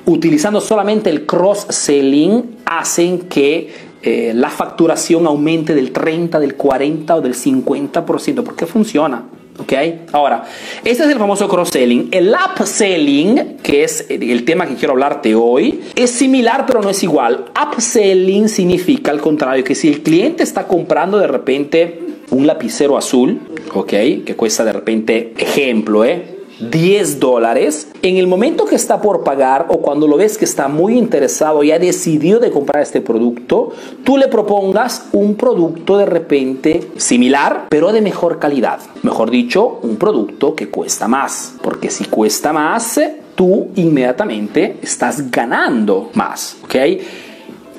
utilizando 0.05 0.61
solamente 0.61 1.09
el 1.09 1.25
cross-selling 1.25 2.57
hacen 2.65 3.19
que 3.19 3.91
eh, 4.03 4.33
la 4.35 4.49
facturación 4.49 5.27
aumente 5.27 5.75
del 5.75 5.91
30, 5.91 6.39
del 6.39 6.55
40 6.55 7.15
o 7.15 7.21
del 7.21 7.35
50%, 7.35 8.43
porque 8.43 8.65
funciona. 8.65 9.25
¿Ok? 9.59 9.73
Ahora, 10.11 10.43
este 10.83 11.03
es 11.03 11.09
el 11.09 11.19
famoso 11.19 11.47
cross-selling. 11.47 12.09
El 12.11 12.33
upselling, 12.33 13.57
que 13.61 13.83
es 13.83 14.07
el 14.09 14.43
tema 14.43 14.65
que 14.65 14.75
quiero 14.75 14.93
hablarte 14.93 15.35
hoy, 15.35 15.81
es 15.93 16.09
similar 16.09 16.65
pero 16.65 16.81
no 16.81 16.89
es 16.89 17.03
igual. 17.03 17.45
Upselling 17.61 18.49
significa 18.49 19.11
al 19.11 19.21
contrario, 19.21 19.63
que 19.63 19.75
si 19.75 19.87
el 19.87 20.01
cliente 20.01 20.41
está 20.41 20.67
comprando 20.67 21.19
de 21.19 21.27
repente 21.27 21.99
un 22.31 22.47
lapicero 22.47 22.97
azul, 22.97 23.39
¿ok? 23.73 23.89
Que 24.25 24.35
cuesta 24.35 24.63
de 24.63 24.73
repente, 24.73 25.33
ejemplo, 25.37 26.03
¿eh? 26.05 26.40
10 26.69 27.19
dólares, 27.19 27.88
en 28.02 28.17
el 28.17 28.28
momento 28.28 28.65
que 28.65 28.76
está 28.76 29.02
por 29.02 29.24
pagar 29.24 29.67
o 29.69 29.80
cuando 29.80 30.08
lo 30.08 30.17
ves 30.17 30.38
que 30.38 30.45
está 30.45 30.67
muy 30.67 30.97
interesado 30.97 31.63
y 31.63 31.71
ha 31.71 31.80
decidido 31.80 32.39
de 32.39 32.52
comprar 32.52 32.84
este 32.84 33.02
producto, 33.02 33.71
tú 34.04 34.17
le 34.17 34.28
propongas 34.28 35.06
un 35.12 35.36
producto 35.36 35.97
de 35.97 36.06
repente 36.06 36.91
similar, 36.97 37.67
pero 37.69 37.91
de 37.91 38.02
mejor 38.02 38.39
calidad. 38.39 38.80
Mejor 39.04 39.32
dicho, 39.32 39.80
un 39.82 39.97
producto 39.97 40.56
que 40.56 40.69
cuesta 40.69 41.08
más, 41.08 41.56
porque 41.62 41.89
si 41.89 42.06
cuesta 42.06 42.54
más, 42.54 43.00
tú 43.36 43.69
inmediatamente 43.76 44.78
estás 44.82 45.32
ganando 45.32 46.10
más, 46.13 46.58
¿ok? 46.63 46.76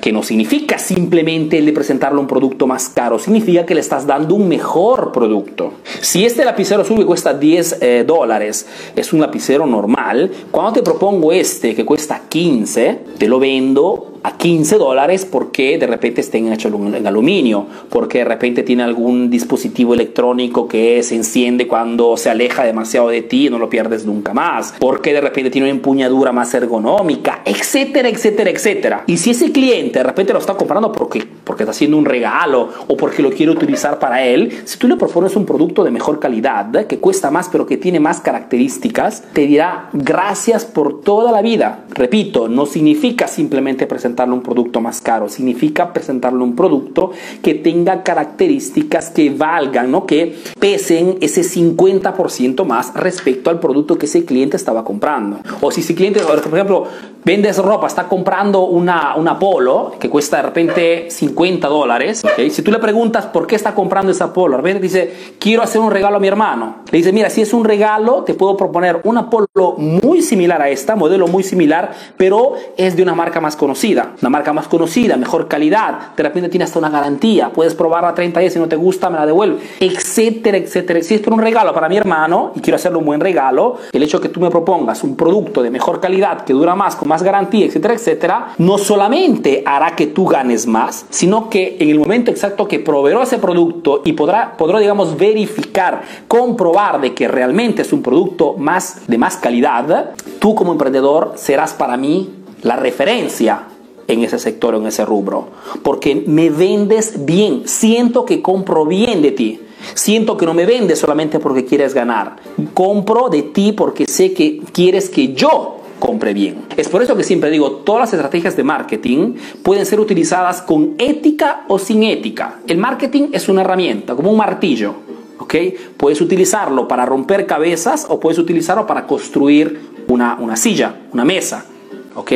Que 0.02 0.10
no 0.10 0.24
significa 0.24 0.78
simplemente 0.78 1.58
el 1.58 1.66
de 1.66 1.72
presentarle 1.72 2.18
un 2.18 2.26
producto 2.26 2.66
más 2.66 2.88
caro, 2.88 3.20
significa 3.20 3.64
que 3.64 3.72
le 3.72 3.80
estás 3.80 4.04
dando 4.04 4.34
un 4.34 4.48
mejor 4.48 5.12
producto. 5.12 5.74
Si 6.00 6.26
este 6.26 6.44
lapicero 6.44 6.82
que 6.82 7.06
cuesta 7.06 7.34
10 7.34 7.78
eh, 7.80 8.04
dólares 8.04 8.66
es 8.96 9.12
un 9.12 9.20
lapicero 9.20 9.64
normal, 9.64 10.28
cuando 10.50 10.72
te 10.72 10.82
propongo 10.82 11.30
este 11.30 11.76
que 11.76 11.84
cuesta 11.84 12.22
15, 12.28 12.98
te 13.16 13.28
lo 13.28 13.38
vendo 13.38 14.11
a 14.22 14.36
15 14.36 14.78
dólares 14.78 15.24
porque 15.24 15.78
de 15.78 15.86
repente 15.86 16.20
estén 16.20 16.52
hecho 16.52 16.68
en 16.68 17.06
aluminio, 17.06 17.66
porque 17.88 18.18
de 18.18 18.24
repente 18.24 18.62
tiene 18.62 18.82
algún 18.82 19.30
dispositivo 19.30 19.94
electrónico 19.94 20.68
que 20.68 21.02
se 21.02 21.16
enciende 21.16 21.66
cuando 21.66 22.16
se 22.16 22.30
aleja 22.30 22.64
demasiado 22.64 23.08
de 23.08 23.22
ti 23.22 23.46
y 23.46 23.50
no 23.50 23.58
lo 23.58 23.68
pierdes 23.68 24.06
nunca 24.06 24.32
más, 24.32 24.74
porque 24.78 25.12
de 25.12 25.20
repente 25.20 25.50
tiene 25.50 25.66
una 25.68 25.76
empuñadura 25.76 26.32
más 26.32 26.54
ergonómica, 26.54 27.42
etcétera, 27.44 28.08
etcétera, 28.08 28.50
etcétera. 28.50 29.04
Y 29.06 29.16
si 29.16 29.30
ese 29.30 29.50
cliente 29.52 29.98
de 29.98 30.04
repente 30.04 30.32
lo 30.32 30.38
está 30.38 30.54
comprando 30.54 30.92
porque, 30.92 31.26
porque 31.44 31.64
está 31.64 31.72
haciendo 31.72 31.96
un 31.96 32.04
regalo 32.04 32.68
o 32.86 32.96
porque 32.96 33.22
lo 33.22 33.30
quiere 33.30 33.52
utilizar 33.52 33.98
para 33.98 34.24
él, 34.24 34.52
si 34.64 34.78
tú 34.78 34.88
le 34.88 34.96
propones 34.96 35.34
un 35.36 35.46
producto 35.46 35.84
de 35.84 35.90
mejor 35.90 36.20
calidad, 36.20 36.86
que 36.86 36.98
cuesta 36.98 37.30
más 37.30 37.48
pero 37.50 37.66
que 37.66 37.76
tiene 37.76 38.00
más 38.00 38.20
características, 38.20 39.24
te 39.32 39.46
dirá 39.46 39.88
gracias 39.92 40.64
por 40.64 41.00
toda 41.00 41.32
la 41.32 41.42
vida. 41.42 41.84
Repito, 41.90 42.48
no 42.48 42.66
significa 42.66 43.26
simplemente 43.26 43.86
presentar 43.86 44.11
presentarle 44.12 44.34
un 44.34 44.42
producto 44.42 44.80
más 44.80 45.00
caro, 45.00 45.28
significa 45.28 45.92
presentarle 45.92 46.42
un 46.42 46.54
producto 46.54 47.12
que 47.42 47.54
tenga 47.54 48.02
características 48.02 49.08
que 49.08 49.30
valgan, 49.30 49.90
¿no? 49.90 50.04
que 50.04 50.36
pesen 50.60 51.16
ese 51.22 51.40
50% 51.40 52.64
más 52.66 52.92
respecto 52.94 53.48
al 53.48 53.58
producto 53.58 53.96
que 53.96 54.04
ese 54.04 54.26
cliente 54.26 54.58
estaba 54.58 54.84
comprando. 54.84 55.38
O 55.62 55.70
si 55.70 55.80
ese 55.80 55.94
cliente, 55.94 56.20
por 56.20 56.38
ejemplo, 56.38 56.84
vendes 57.24 57.56
ropa, 57.56 57.86
está 57.86 58.06
comprando 58.08 58.64
una, 58.64 59.16
una 59.16 59.38
polo 59.38 59.92
que 59.98 60.10
cuesta 60.10 60.38
de 60.38 60.42
repente 60.42 61.10
50 61.10 61.68
dólares, 61.68 62.22
¿okay? 62.24 62.50
si 62.50 62.62
tú 62.62 62.70
le 62.70 62.78
preguntas 62.78 63.26
por 63.26 63.46
qué 63.46 63.56
está 63.56 63.74
comprando 63.74 64.12
esa 64.12 64.32
polo, 64.32 64.56
de 64.56 64.62
repente 64.62 64.82
dice, 64.82 65.34
quiero 65.38 65.62
hacer 65.62 65.80
un 65.80 65.90
regalo 65.90 66.16
a 66.16 66.20
mi 66.20 66.28
hermano. 66.28 66.82
Le 66.90 66.98
dice, 66.98 67.12
mira, 67.12 67.30
si 67.30 67.40
es 67.40 67.54
un 67.54 67.64
regalo, 67.64 68.24
te 68.24 68.34
puedo 68.34 68.56
proponer 68.56 69.00
una 69.04 69.30
polo 69.30 69.76
muy 69.78 70.20
similar 70.20 70.60
a 70.60 70.68
esta, 70.68 70.96
modelo 70.96 71.28
muy 71.28 71.42
similar, 71.42 71.92
pero 72.18 72.54
es 72.76 72.96
de 72.96 73.02
una 73.02 73.14
marca 73.14 73.40
más 73.40 73.56
conocida 73.56 74.01
una 74.20 74.30
marca 74.30 74.52
más 74.52 74.68
conocida, 74.68 75.16
mejor 75.16 75.48
calidad, 75.48 76.14
de 76.16 76.22
repente 76.22 76.48
tiene 76.48 76.64
hasta 76.64 76.78
una 76.78 76.90
garantía, 76.90 77.50
puedes 77.50 77.74
probarla 77.74 78.14
30 78.14 78.40
días, 78.40 78.52
si 78.52 78.58
no 78.58 78.68
te 78.68 78.76
gusta 78.76 79.10
me 79.10 79.18
la 79.18 79.26
devuelve, 79.26 79.58
etcétera, 79.80 80.56
etcétera. 80.56 81.02
Si 81.02 81.14
es 81.14 81.20
por 81.20 81.32
un 81.32 81.40
regalo 81.40 81.72
para 81.72 81.88
mi 81.88 81.96
hermano 81.96 82.52
y 82.54 82.60
quiero 82.60 82.76
hacerle 82.76 82.98
un 82.98 83.04
buen 83.04 83.20
regalo, 83.20 83.76
el 83.92 84.02
hecho 84.02 84.20
que 84.20 84.28
tú 84.28 84.40
me 84.40 84.50
propongas 84.50 85.02
un 85.04 85.16
producto 85.16 85.62
de 85.62 85.70
mejor 85.70 86.00
calidad, 86.00 86.44
que 86.44 86.52
dura 86.52 86.74
más, 86.74 86.96
con 86.96 87.08
más 87.08 87.22
garantía, 87.22 87.66
etcétera, 87.66 87.94
etcétera, 87.94 88.48
no 88.58 88.78
solamente 88.78 89.62
hará 89.66 89.94
que 89.96 90.06
tú 90.08 90.26
ganes 90.26 90.66
más, 90.66 91.06
sino 91.10 91.48
que 91.48 91.76
en 91.80 91.90
el 91.90 91.98
momento 91.98 92.30
exacto 92.30 92.68
que 92.68 92.78
proveeró 92.78 93.22
ese 93.22 93.38
producto 93.38 94.02
y 94.04 94.12
podrá, 94.12 94.56
podrá 94.56 94.78
digamos, 94.78 95.16
verificar, 95.16 96.02
comprobar 96.28 97.00
de 97.00 97.14
que 97.14 97.28
realmente 97.28 97.82
es 97.82 97.92
un 97.92 98.02
producto 98.02 98.54
más 98.58 99.06
de 99.06 99.18
más 99.18 99.36
calidad, 99.36 100.12
tú 100.38 100.54
como 100.54 100.72
emprendedor 100.72 101.34
serás 101.36 101.72
para 101.72 101.96
mí 101.96 102.30
la 102.62 102.76
referencia 102.76 103.71
en 104.08 104.22
ese 104.22 104.38
sector, 104.38 104.74
en 104.74 104.86
ese 104.86 105.04
rubro. 105.04 105.48
Porque 105.82 106.24
me 106.26 106.50
vendes 106.50 107.24
bien, 107.24 107.62
siento 107.66 108.24
que 108.24 108.42
compro 108.42 108.86
bien 108.86 109.22
de 109.22 109.32
ti. 109.32 109.60
Siento 109.94 110.36
que 110.36 110.46
no 110.46 110.54
me 110.54 110.66
vendes 110.66 110.98
solamente 110.98 111.38
porque 111.38 111.64
quieres 111.64 111.94
ganar. 111.94 112.36
Compro 112.74 113.28
de 113.28 113.42
ti 113.42 113.72
porque 113.72 114.06
sé 114.06 114.32
que 114.32 114.60
quieres 114.72 115.10
que 115.10 115.32
yo 115.34 115.78
compre 115.98 116.34
bien. 116.34 116.64
Es 116.76 116.88
por 116.88 117.02
eso 117.02 117.16
que 117.16 117.22
siempre 117.22 117.50
digo, 117.50 117.70
todas 117.84 118.00
las 118.00 118.12
estrategias 118.12 118.56
de 118.56 118.64
marketing 118.64 119.34
pueden 119.62 119.86
ser 119.86 120.00
utilizadas 120.00 120.60
con 120.62 120.94
ética 120.98 121.64
o 121.68 121.78
sin 121.78 122.02
ética. 122.02 122.60
El 122.66 122.78
marketing 122.78 123.28
es 123.32 123.48
una 123.48 123.60
herramienta, 123.60 124.16
como 124.16 124.30
un 124.30 124.36
martillo. 124.36 124.94
¿ok? 125.38 125.54
Puedes 125.96 126.20
utilizarlo 126.20 126.88
para 126.88 127.06
romper 127.06 127.46
cabezas 127.46 128.06
o 128.08 128.18
puedes 128.18 128.38
utilizarlo 128.38 128.86
para 128.86 129.06
construir 129.06 129.78
una, 130.08 130.36
una 130.40 130.56
silla, 130.56 131.02
una 131.12 131.24
mesa. 131.24 131.66
¿Ok? 132.14 132.32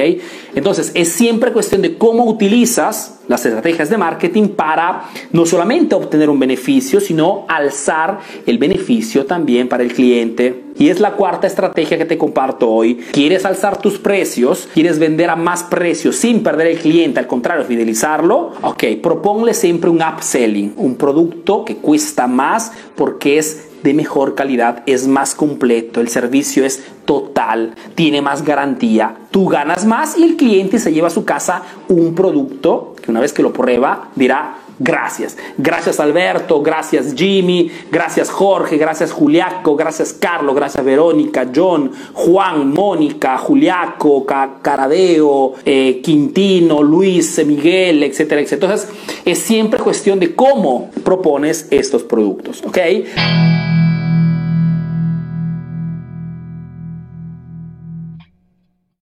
Entonces 0.54 0.92
es 0.94 1.10
siempre 1.10 1.52
cuestión 1.52 1.82
de 1.82 1.96
cómo 1.96 2.24
utilizas 2.24 3.16
las 3.28 3.44
estrategias 3.44 3.90
de 3.90 3.98
marketing 3.98 4.48
para 4.48 5.08
no 5.32 5.46
solamente 5.46 5.94
obtener 5.94 6.30
un 6.30 6.38
beneficio, 6.38 7.00
sino 7.00 7.44
alzar 7.48 8.20
el 8.46 8.58
beneficio 8.58 9.26
también 9.26 9.68
para 9.68 9.82
el 9.82 9.92
cliente. 9.92 10.64
Y 10.78 10.90
es 10.90 11.00
la 11.00 11.12
cuarta 11.12 11.46
estrategia 11.46 11.96
que 11.96 12.04
te 12.04 12.18
comparto 12.18 12.70
hoy. 12.70 12.96
¿Quieres 13.10 13.46
alzar 13.46 13.80
tus 13.80 13.98
precios? 13.98 14.68
¿Quieres 14.74 14.98
vender 14.98 15.30
a 15.30 15.36
más 15.36 15.62
precios 15.62 16.16
sin 16.16 16.42
perder 16.42 16.66
el 16.66 16.78
cliente? 16.78 17.18
Al 17.18 17.26
contrario, 17.26 17.64
fidelizarlo. 17.64 18.52
Ok, 18.62 18.84
proponle 19.02 19.54
siempre 19.54 19.88
un 19.88 20.02
upselling, 20.02 20.74
un 20.76 20.96
producto 20.96 21.64
que 21.64 21.76
cuesta 21.76 22.26
más 22.26 22.72
porque 22.94 23.38
es 23.38 23.65
de 23.86 23.94
mejor 23.94 24.34
calidad, 24.34 24.82
es 24.86 25.06
más 25.06 25.36
completo, 25.36 26.00
el 26.00 26.08
servicio 26.08 26.64
es 26.64 26.82
total, 27.04 27.76
tiene 27.94 28.20
más 28.20 28.44
garantía, 28.44 29.14
tú 29.30 29.46
ganas 29.46 29.86
más 29.86 30.18
y 30.18 30.24
el 30.24 30.36
cliente 30.36 30.80
se 30.80 30.92
lleva 30.92 31.06
a 31.06 31.12
su 31.12 31.24
casa 31.24 31.62
un 31.88 32.16
producto 32.16 32.96
que 33.00 33.12
una 33.12 33.20
vez 33.20 33.32
que 33.32 33.44
lo 33.44 33.52
prueba 33.52 34.08
dirá, 34.16 34.56
Gracias. 34.78 35.38
Gracias 35.56 36.00
Alberto, 36.00 36.60
gracias 36.60 37.14
Jimmy, 37.16 37.70
gracias 37.90 38.28
Jorge, 38.28 38.76
gracias 38.76 39.10
Juliaco, 39.10 39.74
gracias 39.74 40.12
Carlos, 40.12 40.54
gracias 40.54 40.84
Verónica, 40.84 41.48
John, 41.54 41.90
Juan, 42.12 42.74
Mónica, 42.74 43.38
Juliaco, 43.38 44.26
Caradeo, 44.26 45.54
eh, 45.64 46.02
Quintino, 46.04 46.82
Luis, 46.82 47.42
Miguel, 47.46 48.02
etcétera, 48.02 48.42
etcétera. 48.42 48.74
Entonces 48.74 48.96
es 49.24 49.38
siempre 49.38 49.80
cuestión 49.80 50.20
de 50.20 50.34
cómo 50.34 50.90
propones 51.02 51.68
estos 51.70 52.02
productos. 52.02 52.62
¿Ok? 52.66 52.76